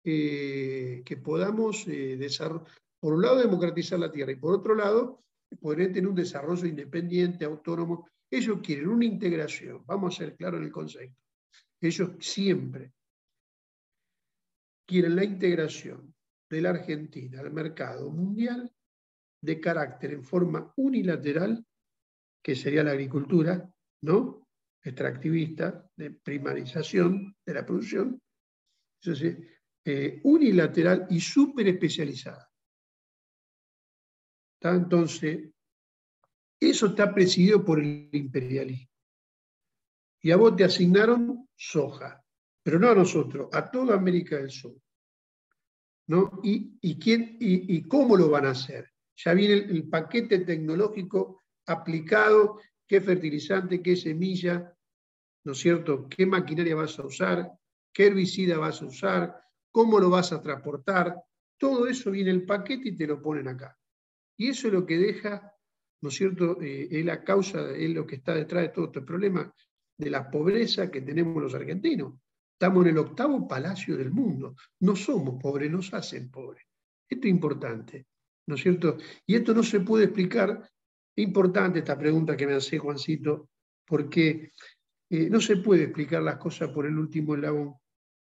[0.05, 2.67] eh, que podamos eh, desarrollar.
[2.99, 5.25] Por un lado, democratizar la tierra y por otro lado,
[5.61, 8.09] poder tener un desarrollo independiente, autónomo.
[8.31, 11.19] Ellos quieren una integración, vamos a ser claros en el concepto.
[11.81, 12.93] Ellos siempre
[14.87, 16.15] quieren la integración
[16.51, 18.71] de la Argentina al mercado mundial
[19.43, 21.65] de carácter en forma unilateral,
[22.43, 23.69] que sería la agricultura,
[24.03, 24.49] ¿no?
[24.83, 28.21] Extractivista, de primarización de la producción,
[29.85, 32.49] eh, unilateral y súper especializada.
[34.61, 35.51] Entonces,
[36.61, 38.93] eso está presidido por el imperialismo.
[40.23, 42.22] Y a vos te asignaron soja,
[42.63, 44.75] pero no a nosotros, a toda América del Sur.
[46.43, 48.91] ¿Y, quién, y, cómo lo van a hacer?
[49.17, 54.75] Ya viene el, paquete tecnológico aplicado, qué fertilizante, qué semilla,
[55.45, 56.09] ¿no es cierto?
[56.09, 57.53] ¿Qué maquinaria vas a usar?
[57.93, 59.41] ¿Qué herbicida vas a usar?
[59.71, 61.17] ¿Cómo lo vas a transportar?
[61.57, 63.77] Todo eso viene el paquete y te lo ponen acá.
[64.37, 65.55] Y eso es lo que deja,
[66.01, 66.61] ¿no es cierto?
[66.61, 69.53] Eh, es la causa, es lo que está detrás de todo este problema.
[69.95, 72.15] de la pobreza que tenemos los argentinos.
[72.63, 74.55] Estamos en el octavo palacio del mundo.
[74.79, 76.65] No somos pobres, nos hacen pobres.
[77.09, 78.07] Esto es importante,
[78.47, 78.99] ¿no es cierto?
[79.27, 80.71] Y esto no se puede explicar.
[81.17, 83.49] Es importante esta pregunta que me hace Juancito,
[83.85, 84.53] porque
[85.11, 87.75] eh, no se puede explicar las cosas por el último eslabón.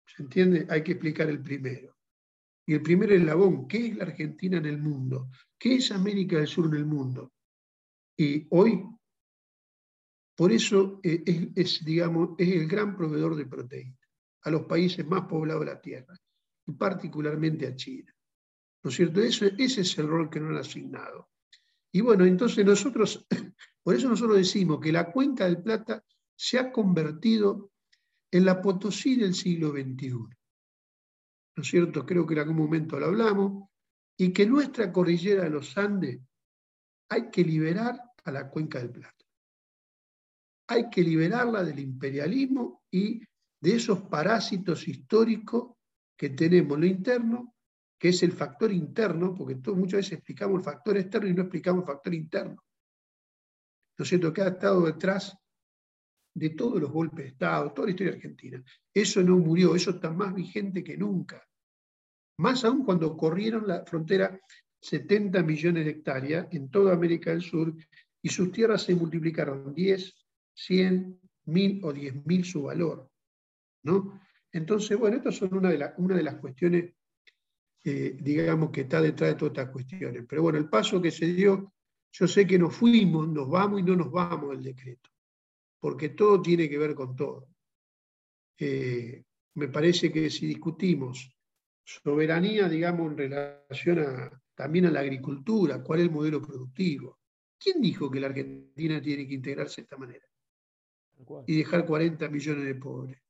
[0.07, 0.65] ¿Se entiende?
[0.71, 1.95] Hay que explicar el primero.
[2.65, 5.29] Y el primer eslabón, ¿qué es la Argentina en el mundo?
[5.55, 7.31] ¿Qué es América del Sur en el mundo?
[8.17, 8.85] Y hoy,
[10.35, 14.04] por eso eh, es, digamos, es el gran proveedor de proteínas
[14.45, 16.15] a los países más poblados de la Tierra,
[16.67, 18.13] y particularmente a China.
[18.83, 19.21] ¿No es cierto?
[19.21, 21.29] Ese, ese es el rol que nos han asignado.
[21.91, 23.25] Y bueno, entonces nosotros,
[23.83, 26.03] por eso nosotros decimos que la cuenca del Plata
[26.35, 27.71] se ha convertido
[28.31, 30.09] en la Potosí del siglo XXI.
[31.55, 32.05] ¿no es cierto?
[32.05, 33.69] Creo que en algún momento lo hablamos,
[34.17, 36.21] y que nuestra cordillera de los Andes
[37.09, 39.25] hay que liberar a la cuenca del Plata.
[40.67, 43.21] Hay que liberarla del imperialismo y
[43.65, 45.73] de esos parásitos históricos
[46.15, 47.55] que tenemos lo interno,
[47.97, 51.81] que es el factor interno, porque muchas veces explicamos el factor externo y no explicamos
[51.81, 52.63] el factor interno.
[53.97, 54.31] ¿No es cierto?
[54.31, 55.35] Que ha estado detrás
[56.35, 58.63] de todos los golpes de Estado, toda la historia argentina.
[58.93, 61.43] Eso no murió, eso está más vigente que nunca.
[62.37, 64.39] Más aún cuando corrieron la frontera
[64.79, 67.73] 70 millones de hectáreas en toda América del Sur
[68.21, 70.13] y sus tierras se multiplicaron 10,
[70.53, 73.09] 100, 1000 o 10.000 su valor.
[73.85, 74.21] ¿No?
[74.51, 76.93] Entonces, bueno, estas son una de, una de las cuestiones,
[77.83, 80.25] eh, digamos, que está detrás de todas estas cuestiones.
[80.27, 81.73] Pero bueno, el paso que se dio,
[82.11, 85.09] yo sé que nos fuimos, nos vamos y no nos vamos del decreto
[85.85, 87.47] porque todo tiene que ver con todo.
[88.57, 91.31] Eh, me parece que si discutimos
[91.83, 97.19] soberanía, digamos, en relación también a la agricultura, cuál es el modelo productivo,
[97.59, 100.25] ¿quién dijo que la Argentina tiene que integrarse de esta manera?
[101.45, 103.21] Y dejar 40 millones de pobres.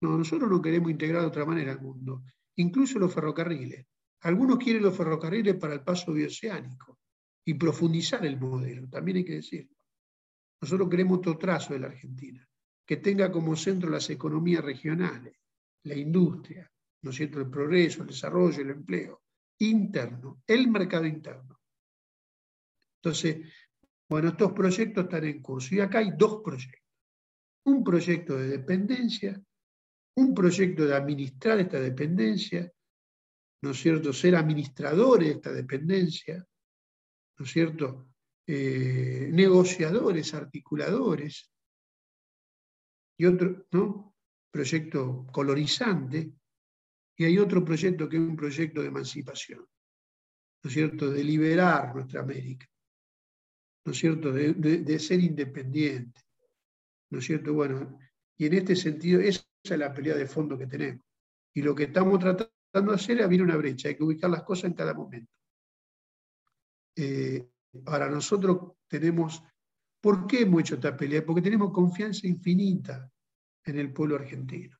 [0.00, 2.22] No, nosotros no queremos integrar de otra manera al mundo,
[2.56, 3.86] incluso los ferrocarriles.
[4.22, 6.98] Algunos quieren los ferrocarriles para el paso bioceánico
[7.44, 9.76] y profundizar el modelo, también hay que decirlo.
[10.60, 12.46] Nosotros queremos otro trazo de la Argentina,
[12.86, 15.36] que tenga como centro las economías regionales,
[15.84, 16.70] la industria,
[17.02, 19.22] ¿no es cierto?, el progreso, el desarrollo, el empleo
[19.58, 21.60] interno, el mercado interno.
[23.02, 23.46] Entonces,
[24.08, 26.82] bueno, estos proyectos están en curso y acá hay dos proyectos.
[27.64, 29.40] Un proyecto de dependencia,
[30.16, 32.70] un proyecto de administrar esta dependencia,
[33.62, 36.46] ¿no es cierto?, ser administradores de esta dependencia,
[37.38, 38.08] ¿no es cierto?,
[38.46, 41.50] eh, negociadores, articuladores,
[43.18, 44.14] y otro ¿no?
[44.50, 46.32] proyecto colorizante,
[47.16, 51.94] y hay otro proyecto que es un proyecto de emancipación, ¿no es cierto?, de liberar
[51.94, 52.66] nuestra América,
[53.84, 56.20] ¿no es cierto?, de, ser independiente,
[57.10, 57.52] ¿no es cierto?
[57.52, 57.98] Bueno,
[58.38, 61.04] y en este sentido, esa es la pelea de fondo que tenemos.
[61.54, 64.42] Y lo que estamos tratando de hacer es abrir una brecha, hay que ubicar las
[64.42, 65.32] cosas en cada momento.
[66.96, 67.50] Eh,
[67.86, 69.42] Ahora, nosotros tenemos,
[70.00, 71.24] ¿por qué hemos hecho esta pelea?
[71.24, 73.10] Porque tenemos confianza infinita
[73.64, 74.76] en el pueblo argentino.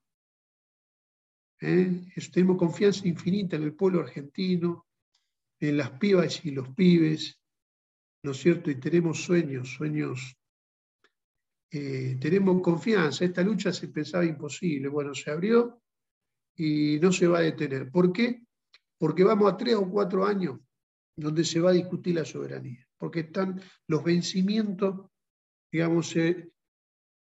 [1.60, 2.06] ¿Eh?
[2.32, 4.86] Tenemos confianza infinita en el pueblo argentino,
[5.60, 7.38] en las pibas y los pibes,
[8.24, 8.70] ¿no es cierto?
[8.70, 10.36] Y tenemos sueños, sueños.
[11.70, 13.24] Eh, tenemos confianza.
[13.24, 14.88] Esta lucha se pensaba imposible.
[14.88, 15.80] Bueno, se abrió
[16.56, 17.90] y no se va a detener.
[17.90, 18.42] ¿Por qué?
[18.98, 20.58] Porque vamos a tres o cuatro años
[21.16, 25.06] donde se va a discutir la soberanía, porque están los vencimientos,
[25.70, 26.50] digamos, eh,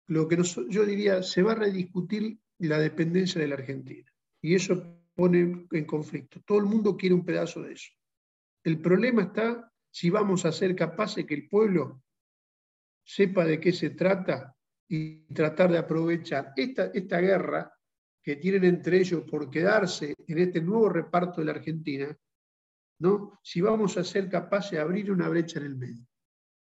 [0.07, 4.11] lo que yo diría, se va a rediscutir la dependencia de la Argentina.
[4.41, 6.41] Y eso pone en conflicto.
[6.47, 7.93] Todo el mundo quiere un pedazo de eso.
[8.65, 12.03] El problema está si vamos a ser capaces que el pueblo
[13.09, 14.55] sepa de qué se trata
[14.87, 17.73] y tratar de aprovechar esta, esta guerra
[18.23, 22.15] que tienen entre ellos por quedarse en este nuevo reparto de la Argentina
[22.99, 23.41] ¿no?
[23.43, 26.07] si vamos a ser capaces de abrir una brecha en el medio.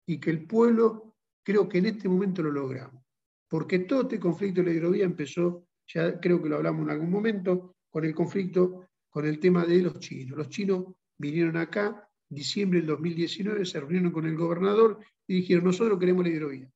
[0.07, 3.05] Y que el pueblo, creo que en este momento lo logramos.
[3.49, 7.11] Porque todo este conflicto de la hidrovía empezó, ya creo que lo hablamos en algún
[7.11, 10.37] momento, con el conflicto, con el tema de los chinos.
[10.37, 15.99] Los chinos vinieron acá, diciembre del 2019, se reunieron con el gobernador y dijeron, nosotros
[15.99, 16.71] queremos la hidrovía.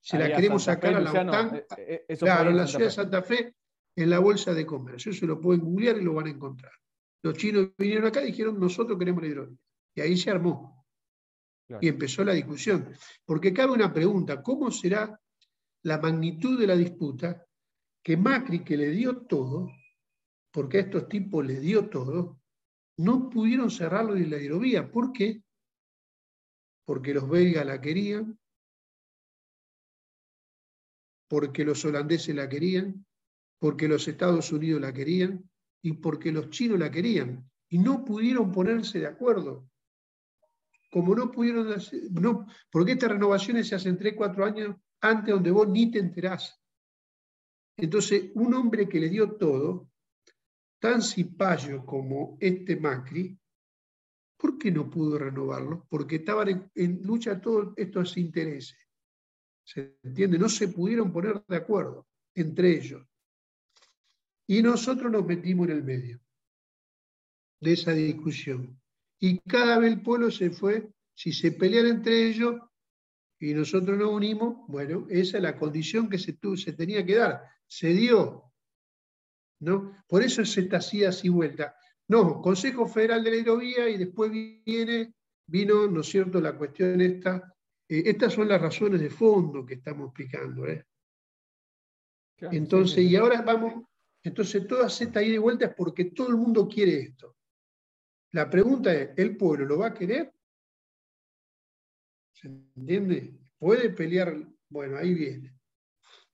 [0.00, 1.56] Se la queremos sacar a la OTAN.
[1.76, 3.56] Eh, eh, claro, en la ciudad de Santa Fe
[3.96, 5.10] en la bolsa de comercio.
[5.10, 6.72] Eso lo pueden googlear y lo van a encontrar.
[7.22, 9.58] Los chinos vinieron acá y dijeron, nosotros queremos la hidrovía.
[9.94, 10.86] Y ahí se armó.
[11.80, 12.88] Y empezó la discusión.
[13.24, 15.20] Porque cabe una pregunta, ¿cómo será
[15.82, 17.44] la magnitud de la disputa
[18.02, 19.72] que Macri, que le dio todo,
[20.52, 22.40] porque a estos tipos le dio todo,
[22.98, 24.88] no pudieron cerrarlo de la hidrovía?
[24.88, 25.42] ¿Por qué?
[26.86, 28.38] Porque los belgas la querían,
[31.28, 33.04] porque los holandeses la querían,
[33.58, 35.50] porque los Estados Unidos la querían
[35.82, 37.50] y porque los chinos la querían.
[37.68, 39.68] Y no pudieron ponerse de acuerdo.
[40.90, 41.74] Como no pudieron
[42.12, 46.58] no, porque estas renovaciones se hacen tres, cuatro años antes donde vos ni te enterás.
[47.76, 49.90] Entonces, un hombre que le dio todo,
[50.78, 53.36] tan cipayo como este Macri,
[54.36, 55.86] ¿por qué no pudo renovarlo?
[55.88, 58.78] Porque estaban en, lucha todos estos intereses.
[59.64, 60.38] ¿Se entiende?
[60.38, 63.06] No se pudieron poner de acuerdo entre ellos.
[64.46, 66.20] Y nosotros nos metimos en el medio
[67.60, 68.80] de esa discusión.
[69.18, 72.60] Y cada vez el pueblo se fue, si se pelean entre ellos
[73.40, 76.32] y nosotros nos unimos, bueno, esa es la condición que se,
[76.74, 77.42] tenía que dar.
[77.66, 78.52] Se dio.
[79.60, 79.96] ¿no?
[80.06, 81.74] Por eso se está así, así vuelta.
[82.08, 85.14] No, Consejo Federal de la Hidrovía y después viene,
[85.46, 87.52] vino, ¿no es cierto?, la cuestión esta.
[87.88, 90.66] Eh, estas son las razones de fondo que estamos explicando.
[90.66, 90.84] ¿eh?
[92.52, 93.84] entonces, y ahora vamos,
[94.22, 97.36] entonces toda esta ida y vuelta es porque todo el mundo quiere esto.
[98.32, 100.32] La pregunta es, ¿el pueblo lo va a querer?
[102.32, 103.34] ¿Se entiende?
[103.58, 104.36] ¿Puede pelear?
[104.68, 105.54] Bueno, ahí viene.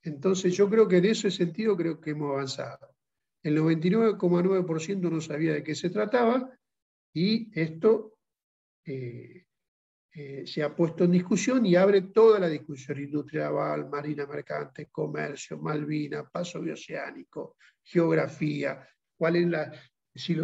[0.02, 2.91] Entonces yo creo que en ese sentido creo que hemos avanzado.
[3.42, 6.50] El 99,9% no sabía de qué se trataba
[7.12, 8.18] y esto
[8.84, 9.46] eh,
[10.14, 14.88] eh, se ha puesto en discusión y abre toda la discusión, industria naval, marina mercante,
[14.90, 18.86] comercio, Malvina, paso bioceánico, geografía,
[19.16, 19.72] cuál es la...
[20.14, 20.36] Si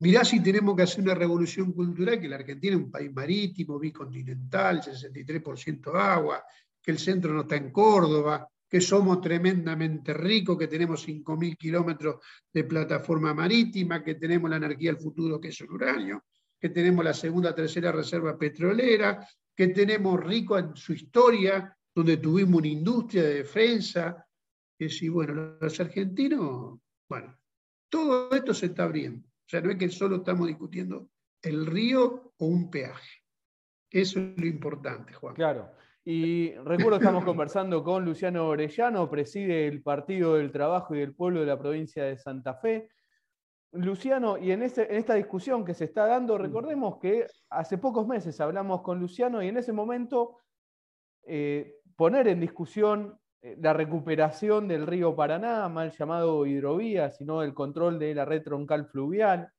[0.00, 3.78] Mirá si tenemos que hacer una revolución cultural, que la Argentina es un país marítimo,
[3.78, 6.44] bicontinental, 63% agua,
[6.80, 12.16] que el centro no está en Córdoba, que somos tremendamente ricos, que tenemos 5.000 kilómetros
[12.52, 16.24] de plataforma marítima, que tenemos la energía del futuro, que es el uranio,
[16.60, 22.58] que tenemos la segunda, tercera reserva petrolera, que tenemos rico en su historia, donde tuvimos
[22.58, 24.24] una industria de defensa.
[24.78, 27.36] Que si, bueno, los argentinos, bueno,
[27.88, 29.26] todo esto se está abriendo.
[29.26, 31.08] O sea, no es que solo estamos discutiendo
[31.42, 33.22] el río o un peaje.
[33.90, 35.34] Eso es lo importante, Juan.
[35.34, 35.72] Claro.
[36.10, 41.14] Y recuerdo que estamos conversando con Luciano Orellano, preside el Partido del Trabajo y del
[41.14, 42.88] Pueblo de la provincia de Santa Fe.
[43.72, 46.40] Luciano, y en, esta discusión que se está dando, mm.
[46.40, 50.38] recordemos que hace pocos meses hablamos con Luciano y en ese momento
[51.26, 57.52] eh, poner en discusión eh, la recuperación del río Paraná, mal llamado hidrovía, sino el
[57.52, 59.52] control de la red troncal fluvial.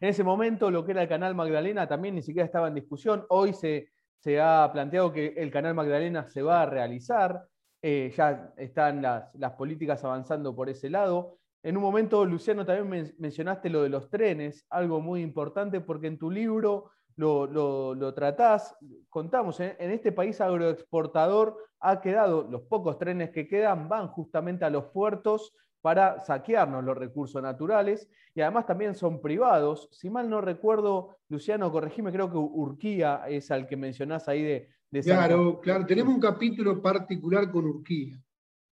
[0.00, 3.24] En ese momento lo que era el canal Magdalena también ni siquiera estaba en discusión.
[3.30, 3.95] Hoy se,
[4.40, 7.46] ha planteado que el canal Magdalena se va a realizar.
[7.82, 11.38] Eh, ya están las, las políticas avanzando por ese lado.
[11.62, 16.18] En un momento, Luciano, también mencionaste lo de los trenes, algo muy importante porque en
[16.18, 18.76] tu libro lo, tratás,
[19.08, 19.76] contamos, ¿eh?
[19.78, 24.86] en este país agroexportador ha quedado, los pocos trenes que quedan van justamente a los
[24.86, 25.54] puertos
[25.86, 29.88] para saquearnos los recursos naturales y además también son privados.
[29.92, 34.68] Si mal no recuerdo, Luciano, corregime, creo que Urquía es al que mencionás ahí de...
[34.90, 38.20] de claro, claro, tenemos un capítulo particular con Urquía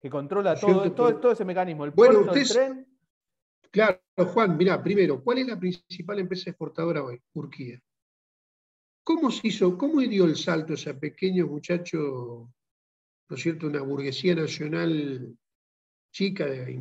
[0.00, 1.84] que controla todo, todo, ese mecanismo.
[1.84, 2.84] El bueno, puerto, tren.
[3.70, 7.22] Claro, Juan, mira, primero, ¿cuál es la principal empresa exportadora hoy?
[7.32, 7.80] Turquía.
[9.04, 12.50] ¿Cómo se hizo, cómo dio el salto ese pequeño muchacho,
[13.28, 15.38] ¿no es cierto?, una burguesía nacional
[16.14, 16.80] chica, de,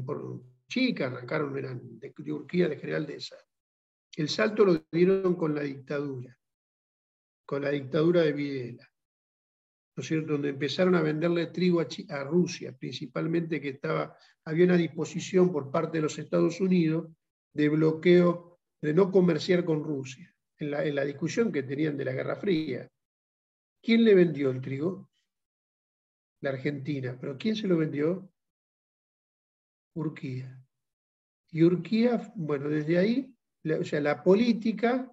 [0.69, 3.35] chica, arrancaron, eran de Turquía, de General de esa.
[4.15, 6.37] El salto lo dieron con la dictadura,
[7.43, 8.87] con la dictadura de Videla.
[9.95, 14.15] ¿no es cierto?, donde empezaron a venderle trigo a, Rusia, principalmente que estaba,
[14.45, 17.11] había una disposición por parte de los Estados Unidos
[17.53, 22.05] de bloqueo, de no comerciar con Rusia, en la, en la discusión que tenían de
[22.05, 22.87] la Guerra Fría.
[23.81, 25.09] ¿Quién le vendió el trigo?
[26.41, 27.17] La Argentina.
[27.19, 28.32] ¿Pero quién se lo vendió?
[29.93, 30.59] Urquía.
[31.51, 33.35] Y Urquía, bueno, desde ahí,
[33.79, 35.11] o sea, la política,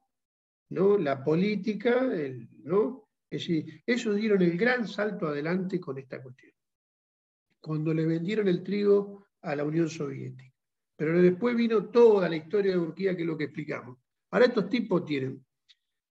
[0.70, 0.96] ¿no?
[0.96, 3.08] La política, el, ¿no?
[3.28, 6.52] Es decir, ellos dieron el gran salto adelante con esta cuestión,
[7.60, 10.52] cuando le vendieron el trigo a la Unión Soviética.
[10.96, 13.98] Pero después vino toda la historia de Turquía, que es lo que explicamos.
[14.30, 15.44] Ahora estos tipos tienen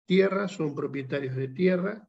[0.05, 2.07] tierra, son propietarios de tierra,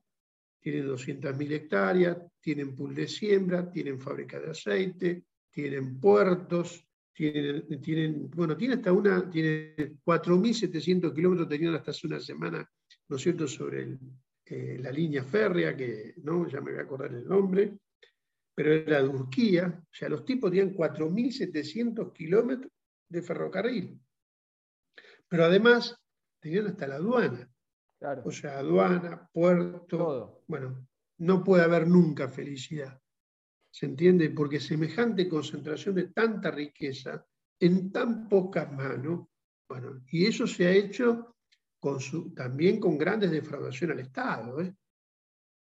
[0.61, 5.25] tienen 200.000 hectáreas, tienen pool de siembra, tienen fábrica de aceite,
[5.57, 12.21] tienen puertos, tienen, tienen bueno, tiene hasta una, tiene 4.700 kilómetros, tenían hasta hace una
[12.21, 12.71] semana,
[13.09, 13.99] ¿no es cierto?, sobre el,
[14.45, 17.79] eh, la línea férrea, que no, ya me voy a acordar el nombre,
[18.55, 22.71] pero era de Turquía, o sea, los tipos tenían 4.700 kilómetros
[23.09, 23.99] de ferrocarril.
[25.27, 25.97] Pero además
[26.39, 27.51] tenían hasta la aduana.
[28.25, 30.87] O sea, aduana, puerto, bueno,
[31.17, 33.01] no puede haber nunca felicidad.
[33.77, 34.31] ¿Se entiende?
[34.31, 37.27] Porque semejante concentración de tanta riqueza
[37.61, 39.27] en tan pocas manos,
[39.68, 41.37] bueno, y eso se ha hecho
[42.35, 44.74] también con grandes defraudaciones al Estado, ¿eh?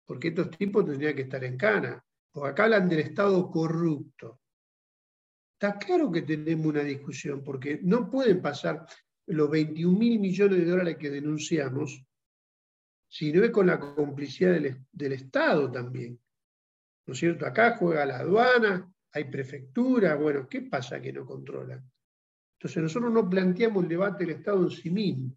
[0.05, 2.05] porque estos tipos tendrían que estar en cana.
[2.33, 4.41] Porque acá hablan del Estado corrupto.
[5.53, 8.85] Está claro que tenemos una discusión, porque no pueden pasar
[9.27, 12.05] los 21 mil millones de dólares que denunciamos,
[13.09, 14.59] si no es con la complicidad
[14.91, 16.19] del, Estado también.
[17.07, 17.47] ¿No es cierto?
[17.47, 21.85] Acá juega la aduana, hay prefectura, bueno, ¿qué pasa que no controlan?
[22.59, 25.37] Entonces nosotros no planteamos el debate del Estado en sí mismo.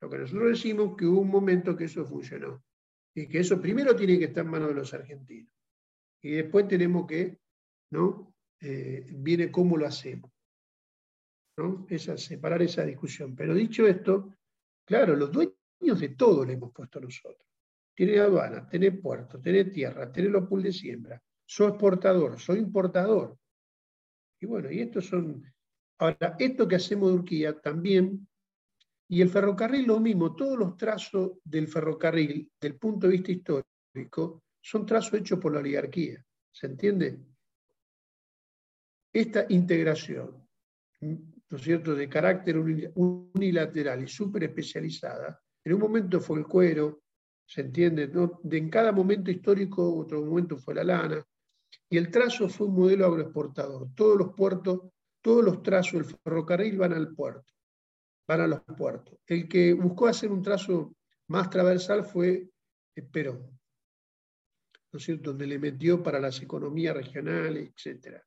[0.00, 2.64] Lo que nosotros decimos que hubo un momento que eso funcionó.
[3.14, 5.52] Y que eso primero tiene que estar en manos de los argentinos.
[6.22, 7.38] Y después tenemos que,
[7.90, 8.34] ¿no?
[8.60, 10.32] Eh, viene cómo lo hacemos.
[11.58, 11.86] ¿no?
[11.88, 13.36] Esa, separar esa discusión.
[13.36, 14.34] Pero dicho esto,
[14.84, 17.51] claro, los dueños de todo le hemos puesto nosotros.
[17.94, 21.22] Tiene aduana, tiene puerto, tiene tierra, tiene los pools de siembra.
[21.44, 23.36] Soy exportador, soy importador.
[24.40, 25.44] Y bueno, y estos son.
[25.98, 28.26] Ahora, esto que hacemos de Turquía también,
[29.08, 34.42] y el ferrocarril lo mismo, todos los trazos del ferrocarril, del punto de vista histórico,
[34.60, 36.24] son trazos hechos por la oligarquía.
[36.50, 37.20] ¿Se entiende?
[39.12, 40.48] Esta integración,
[41.00, 47.01] ¿no es cierto?, de carácter unilateral y súper especializada, en un momento fue el cuero,
[47.46, 48.08] ¿se entiende?
[48.42, 51.26] De en cada momento histórico, otro momento fue la lana,
[51.88, 53.88] y el trazo fue un modelo agroexportador.
[53.94, 54.80] Todos los puertos,
[55.20, 57.52] todos los trazos del ferrocarril van al puerto,
[58.26, 59.18] van a los puertos.
[59.26, 60.94] El que buscó hacer un trazo
[61.28, 62.48] más transversal fue
[63.10, 63.58] Perón,
[64.92, 68.22] ¿no es cierto?, donde le metió para las economías regionales, etcétera.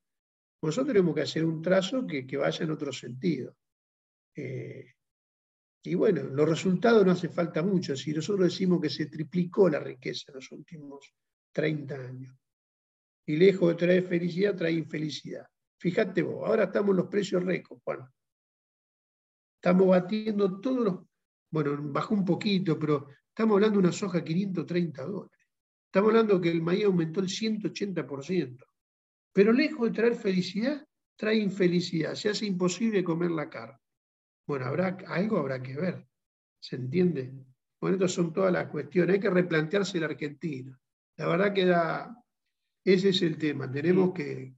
[0.61, 3.55] Nosotros tenemos que hacer un trazo que, vaya en otro sentido.
[4.35, 4.93] Eh,
[5.85, 7.95] y bueno, los resultados no hace falta mucho.
[7.95, 11.13] Si nosotros decimos que se triplicó la riqueza en los últimos
[11.51, 12.35] 30 años,
[13.27, 15.47] y lejos de traer felicidad, trae infelicidad.
[15.79, 18.07] Fíjate vos, ahora estamos en los precios récord, Juan.
[19.55, 20.99] Estamos batiendo todos los.
[21.51, 25.39] Bueno, bajó un poquito, pero estamos hablando de una soja 530 dólares.
[25.85, 28.65] Estamos hablando que el maíz aumentó el 180%.
[29.33, 32.15] Pero lejos de traer felicidad, trae infelicidad.
[32.15, 33.79] Se hace imposible comer la carne.
[34.47, 36.05] Bueno, habrá, algo habrá que ver.
[36.59, 37.33] ¿Se entiende?
[37.79, 39.15] Bueno, estas son todas las cuestiones.
[39.15, 40.79] Hay que replantearse la Argentina.
[41.17, 42.23] La verdad que da,
[42.83, 43.71] ese es el tema.
[43.71, 44.53] Tenemos que...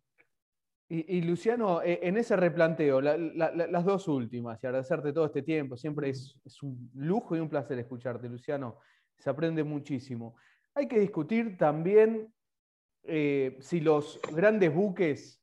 [0.90, 6.10] Y, Luciano, e, en ese replanteo, las dos últimas, y agradecerte todo este tiempo, siempre
[6.10, 8.78] es, es un lujo y un placer escucharte, Luciano.
[9.18, 10.38] Se aprende muchísimo.
[10.74, 12.34] Hay que discutir también
[13.04, 15.42] eh, si los grandes buques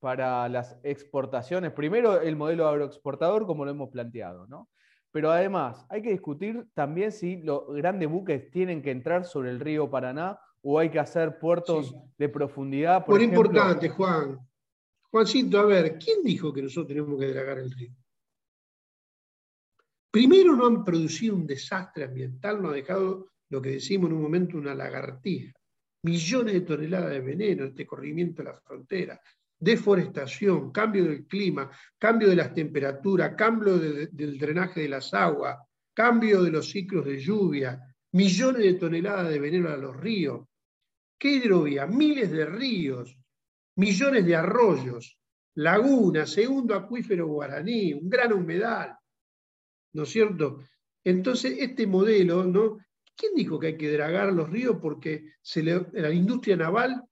[0.00, 4.68] para las exportaciones, primero el modelo agroexportador como lo hemos planteado, ¿no?
[5.10, 9.60] Pero además hay que discutir también si los grandes buques tienen que entrar sobre el
[9.60, 13.04] río Paraná o hay que hacer puertos de profundidad.
[13.04, 14.38] Por, importante, Juan.
[15.10, 17.92] Juancito, a ver, ¿quién dijo que nosotros tenemos que dragar el río?
[20.10, 24.22] Primero no han producido un desastre ambiental, no ha dejado lo que decimos en un
[24.22, 25.56] momento una lagartija
[26.06, 29.20] millones de toneladas de veneno, este corrimiento de la frontera,
[29.58, 35.58] deforestación, cambio del clima, cambio de las temperaturas, cambio del drenaje de las aguas,
[35.94, 37.80] cambio de los ciclos de lluvia,
[38.12, 40.46] millones de toneladas de veneno a los ríos.
[41.18, 41.86] ¿Qué hidrovía?
[41.86, 43.16] Miles de ríos,
[43.76, 45.18] millones de arroyos,
[45.54, 48.94] lagunas, segundo acuífero guaraní, un gran humedal.
[49.94, 50.60] ¿No es cierto?
[51.02, 52.78] Entonces, este modelo ¿no?
[53.16, 54.76] ¿Quién dijo que hay que dragar los ríos?
[54.80, 57.02] Porque se la industria naval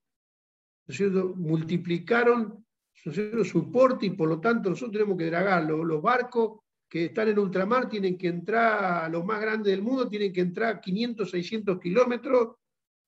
[1.37, 2.65] multiplicaron
[2.95, 5.85] su porte y por lo tanto nosotros tenemos que dragarlo.
[5.85, 10.33] Los barcos que están en ultramar tienen que entrar, los más grandes del mundo, tienen
[10.33, 12.57] que entrar 500, 600 kilómetros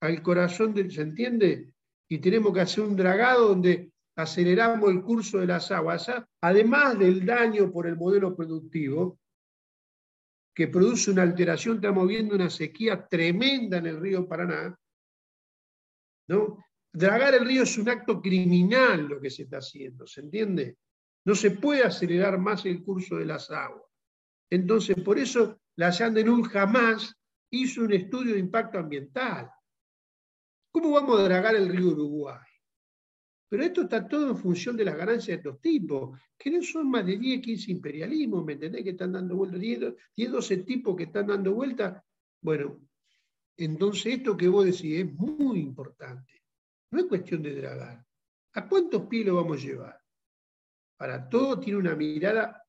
[0.01, 1.73] al corazón del, ¿se entiende?
[2.09, 6.11] Y tenemos que hacer un dragado donde aceleramos el curso de las aguas,
[6.41, 9.19] además del daño por el modelo productivo,
[10.55, 14.75] que produce una alteración, estamos viendo una sequía tremenda en el río Paraná,
[16.29, 16.65] ¿no?
[16.97, 20.79] Dragar el río es un acto criminal lo que se está haciendo, ¿se entiende?
[21.27, 23.85] No se puede acelerar más el curso de las aguas.
[24.49, 27.15] Entonces, por eso la Yandenun jamás
[27.51, 29.51] hizo un estudio de impacto ambiental.
[30.73, 32.41] ¿Cómo vamos a dragar el río Uruguay?
[33.51, 36.89] Pero esto está todo en función de las ganancias de estos tipos, que no son
[36.89, 38.83] más de 10, 15 imperialismos, ¿me entendés?
[38.83, 42.03] Que están dando vueltas, 10, 12 tipos que están dando vueltas.
[42.41, 42.81] Bueno,
[43.55, 46.36] entonces esto que vos decís es muy importante.
[46.91, 48.05] No es cuestión de dragar.
[48.55, 50.01] ¿A cuántos pies lo vamos a llevar?
[50.97, 52.65] Para todo tiene una mirada,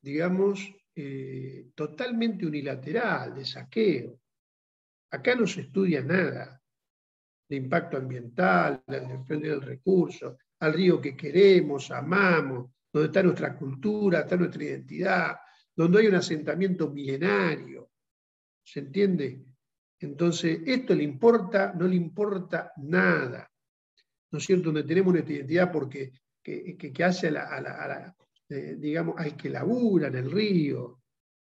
[0.00, 4.20] digamos, eh, totalmente unilateral, de saqueo.
[5.10, 6.54] Acá no se estudia nada.
[7.50, 13.56] de impacto ambiental, de defender el recurso, al río que queremos, amamos, donde está nuestra
[13.56, 15.38] cultura, está nuestra identidad,
[15.74, 17.90] donde hay un asentamiento milenario.
[18.62, 19.46] ¿Se entiende?
[20.00, 23.50] Entonces, esto le importa, no le importa nada.
[24.30, 24.66] ¿No es cierto?
[24.66, 28.16] Donde tenemos nuestra identidad porque que, hace a la,
[28.48, 31.00] eh, digamos, al que labura en el río,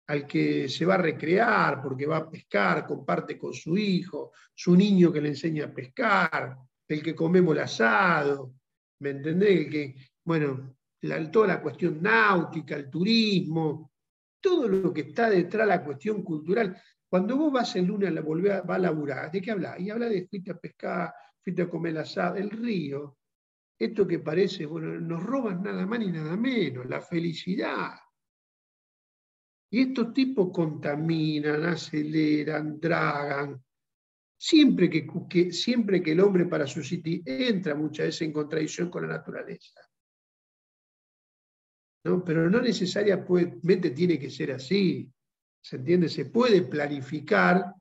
[0.07, 4.77] al que se va a recrear porque va a pescar, comparte con su hijo, su
[4.77, 8.55] niño que le enseña a pescar, el que comemos el asado,
[9.01, 9.71] ¿me entendés?
[9.71, 9.95] que,
[10.25, 10.77] bueno,
[11.31, 13.91] toda la cuestión náutica, el turismo,
[14.41, 16.77] todo lo que está detrás de la cuestión cultural.
[17.15, 19.79] Cuando vos vas el lunes a va a laburar, ¿de qué hablas?
[19.79, 23.19] Y habla de fuiste a pescar, fuiste a comer el asado, el río.
[23.79, 27.93] Esto que parece, bueno, nos roban nada más ni nada menos, la felicidad.
[29.71, 33.63] Y estos tipos contaminan, aceleran, dragan.
[34.37, 39.07] Siempre que, siempre que el hombre para su sitio entra muchas veces en contradicción con
[39.07, 39.81] la naturaleza.
[42.07, 42.25] ¿No?
[42.25, 45.09] Pero no necesariamente tiene que ser así.
[45.65, 46.11] ¿Se entiende?
[46.11, 47.75] Se puede planificar.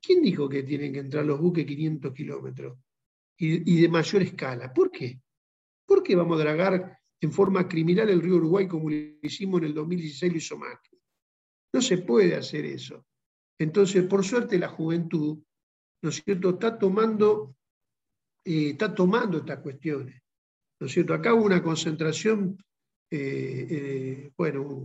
[0.00, 2.78] ¿Quién dijo que tienen que entrar los buques 500 kilómetros?
[3.38, 4.72] Y, de mayor escala.
[4.72, 5.20] ¿Por qué?
[5.86, 9.66] ¿Por qué vamos a dragar en forma criminal el río Uruguay como lo hicimos en
[9.66, 10.98] el 2016 lo hizo Macri?
[11.74, 13.04] No se puede hacer eso.
[13.58, 15.38] Entonces, por suerte, la juventud,
[16.02, 17.56] ¿no es cierto?, está tomando,
[18.44, 20.22] eh, está tomando estas cuestiones.
[20.80, 21.14] ¿No cierto?
[21.14, 22.56] Acá hubo una concentración,
[23.10, 24.82] eh, eh, bueno,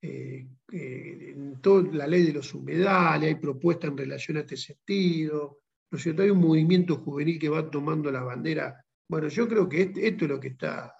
[0.00, 5.96] en toda la ley de los humedales, hay propuestas en relación a este sentido, ¿no
[5.96, 6.22] es cierto?
[6.22, 8.84] Hay un movimiento juvenil que va tomando la bandera.
[9.08, 10.98] Bueno, yo creo que esto es lo que está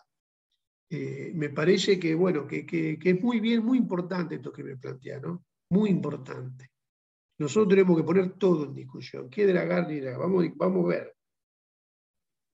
[0.90, 5.20] eh, me parece que, bueno, que, es muy bien, muy importante esto que me plantea,
[5.20, 5.44] ¿no?
[5.70, 6.70] Muy importante.
[7.38, 9.28] Nosotros tenemos que poner todo en discusión.
[9.28, 10.20] ¿Qué dragar ni dragar?
[10.20, 11.16] Vamos, vamos a ver.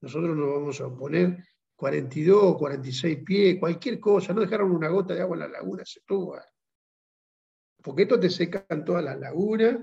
[0.02, 1.44] Nosotros nos vamos a poner
[1.76, 4.32] 42, 46 pies, cualquier cosa.
[4.32, 6.38] No dejaron una gota de agua en la laguna, se tuvo.
[7.82, 9.80] Porque esto te secan todas las lagunas.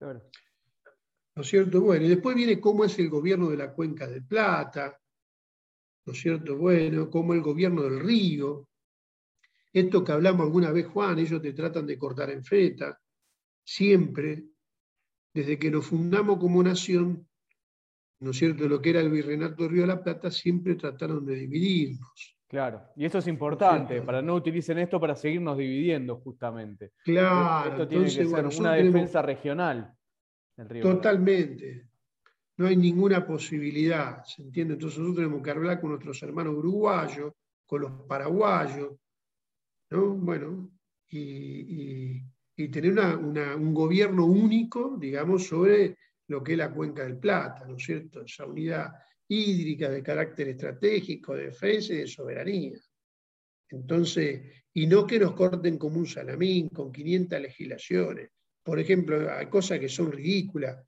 [0.00, 1.80] ¿No es cierto?
[1.80, 5.00] Bueno, y después viene cómo es el gobierno de la cuenca del Plata,
[6.06, 6.56] ¿no es cierto?
[6.56, 8.68] Bueno, como el gobierno del río.
[9.72, 13.00] Esto que hablamos alguna vez, Juan, ellos te tratan de cortar en feta,
[13.64, 14.44] siempre,
[15.32, 17.28] desde que nos fundamos como nación,
[18.24, 18.66] ¿no es cierto?
[18.66, 22.36] Lo que era el virreinato del Río de la Plata, siempre trataron de dividirnos.
[22.48, 26.92] Claro, y eso es importante, para no utilicen esto para seguirnos dividiendo justamente.
[27.04, 27.70] Claro.
[27.70, 29.92] Esto tiene que ser una defensa regional.
[30.80, 31.88] Totalmente
[32.56, 34.74] no hay ninguna posibilidad, ¿se entiende?
[34.74, 37.32] Entonces nosotros tenemos que hablar con nuestros hermanos uruguayos,
[37.66, 38.92] con los paraguayos,
[39.90, 40.14] ¿no?
[40.14, 40.70] Bueno,
[41.08, 42.22] y,
[42.70, 42.98] tener
[43.56, 45.96] un gobierno único, digamos, sobre
[46.28, 48.22] lo que es la cuenca del Plata, ¿no es cierto?
[48.22, 48.92] Esa unidad
[49.28, 52.78] hídrica de carácter estratégico, de defensa y de soberanía.
[53.70, 58.30] Entonces, y no que nos corten como un salamín con 500 legislaciones.
[58.62, 60.78] Por ejemplo, hay cosas que son ridículas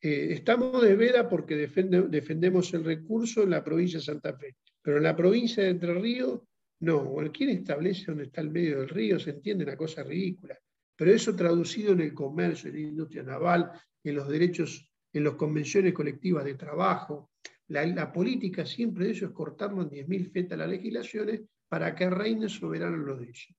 [0.00, 4.98] eh, estamos de veda porque defendemos el recurso en la provincia de Santa Fe, pero
[4.98, 6.40] en la provincia de Entre Ríos,
[6.80, 7.16] no.
[7.32, 9.18] ¿quién establece dónde está el medio del río?
[9.18, 10.56] Se entiende una cosa ridícula.
[10.94, 13.72] Pero eso traducido en el comercio, en la industria naval,
[14.04, 17.30] en los derechos, en las convenciones colectivas de trabajo,
[17.68, 22.48] la, política siempre de eso es cortarnos en 10.000 fetas las legislaciones para que reine
[22.48, 23.54] soberano lo de ellos.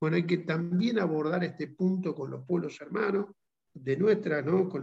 [0.00, 3.26] Bueno, hay que también abordar este punto con los pueblos hermanos,
[3.72, 4.68] de nuestra, ¿no?
[4.68, 4.82] con,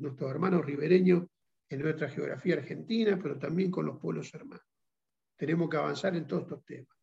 [0.00, 1.24] nuestros hermanos ribereños
[1.68, 4.66] en nuestra geografía argentina, pero también con los pueblos hermanos.
[5.36, 6.96] Tenemos que avanzar en todos estos temas.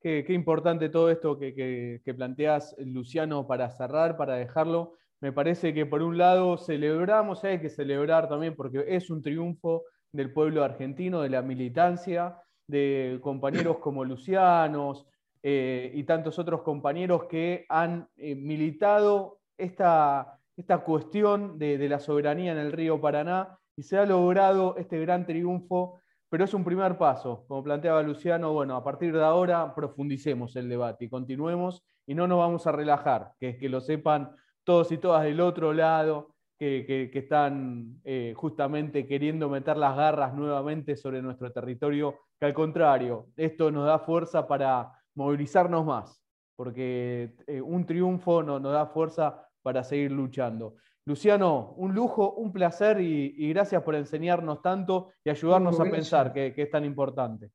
[0.00, 4.94] Qué, importante todo esto que, que, planteas, Luciano, para cerrar, para dejarlo.
[5.22, 9.84] Me parece que por un lado celebramos, hay que celebrar también porque es un triunfo
[10.10, 15.06] del pueblo argentino, de la militancia, de compañeros como Lucianos
[15.40, 22.50] eh, y tantos otros compañeros que han eh, militado esta, esta cuestión de, la soberanía
[22.50, 26.98] en el río Paraná y se ha logrado este gran triunfo, pero es un primer
[26.98, 27.44] paso.
[27.46, 32.26] Como planteaba Luciano, bueno, a partir de ahora profundicemos el debate y continuemos y no
[32.26, 34.34] nos vamos a relajar, que, que lo sepan
[34.64, 40.96] todos y todas del otro lado, que, están eh, justamente queriendo meter las garras nuevamente
[40.96, 46.22] sobre nuestro territorio, que al contrario, esto nos da fuerza para movilizarnos más,
[46.56, 50.76] porque eh, un triunfo nos da fuerza para seguir luchando.
[51.04, 56.54] Luciano, un lujo, un placer y, gracias por enseñarnos tanto y ayudarnos a pensar que,
[56.56, 57.50] es tan importante.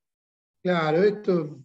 [0.62, 1.58] Claro, esto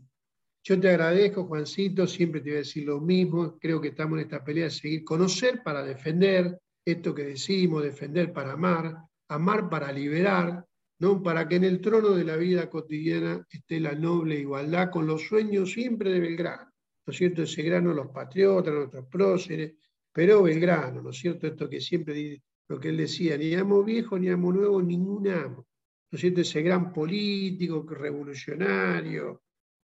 [0.65, 3.59] yo te agradezco, Juancito, siempre te voy a decir lo mismo.
[3.59, 8.33] Creo que estamos en esta pelea de seguir conocer para defender esto que decimos, defender
[8.33, 8.97] para amar,
[9.29, 10.65] amar para liberar,
[11.01, 11.21] ¿no?
[11.21, 15.23] para que en el trono de la vida cotidiana esté la noble igualdad con los
[15.23, 16.71] sueños siempre de Belgrano.
[17.05, 17.43] ¿No es cierto?
[17.43, 19.75] Ese grano, los patriotas, nuestros próceres,
[20.13, 21.49] pero Belgrano, ¿no es cierto?
[21.49, 25.27] Esto que siempre dice, lo que él decía, ni amo viejo, ni amo nuevo, ningún
[25.29, 25.67] amo.
[26.11, 26.43] ¿No es cierto?
[26.43, 29.43] Ese gran político, revolucionario,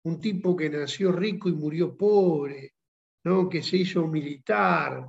[0.05, 2.73] un tipo que nació rico y murió pobre,
[3.23, 3.49] ¿no?
[3.49, 5.03] que se hizo militar,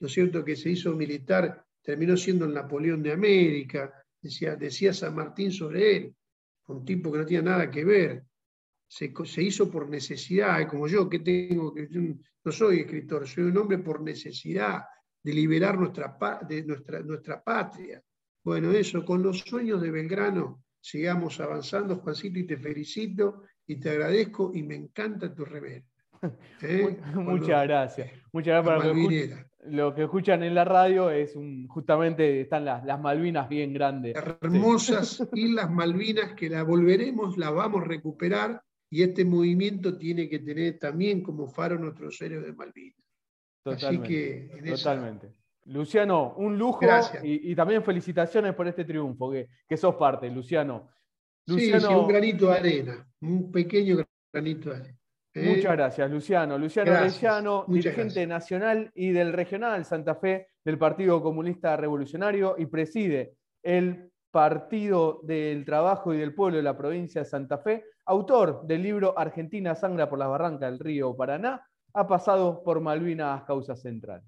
[0.00, 0.42] ¿no es cierto?
[0.42, 5.96] Que se hizo militar, terminó siendo el Napoleón de América, decía, decía San Martín sobre
[5.96, 6.16] él,
[6.68, 8.24] un tipo que no tenía nada que ver,
[8.88, 9.12] se,
[9.42, 14.00] hizo por necesidad, como yo, que tengo, que no soy escritor, soy un hombre por
[14.00, 14.84] necesidad
[15.22, 16.16] de liberar nuestra,
[16.48, 18.02] de nuestra, nuestra patria.
[18.42, 23.90] Bueno, eso, con los sueños de Belgrano, sigamos avanzando, Juancito, y te felicito y te
[23.90, 25.84] agradezco y me encanta tu remera.
[26.62, 26.96] ¿Eh?
[27.14, 28.10] Muchas gracias.
[28.32, 33.48] Muchas gracias lo que escuchan en la radio es un, justamente están las, las Malvinas
[33.48, 34.14] bien grandes.
[34.16, 40.38] Hermosas Islas Malvinas que la volveremos, la vamos a recuperar y este movimiento tiene que
[40.40, 42.98] tener también como faro nuestros héroes de Malvinas.
[43.62, 44.50] Totalmente.
[44.66, 45.32] totalmente.
[45.66, 46.80] Luciano, un lujo
[47.22, 50.90] y, también felicitaciones por este triunfo, que, que sos parte, Luciano.
[51.46, 51.88] Luciano.
[51.88, 54.98] Sí, un granito de arena, un pequeño granito de arena.
[55.34, 55.54] ¿eh?
[55.56, 56.58] Muchas gracias, Luciano.
[56.58, 63.34] Luciano Arellano, dirigente nacional y del regional Santa Fe del Partido Comunista Revolucionario y preside
[63.62, 68.82] el Partido del Trabajo y del Pueblo de la provincia de Santa Fe, autor del
[68.82, 74.22] libro Argentina sangra por las barrancas del río Paraná, ha pasado por Malvinas Causa Central.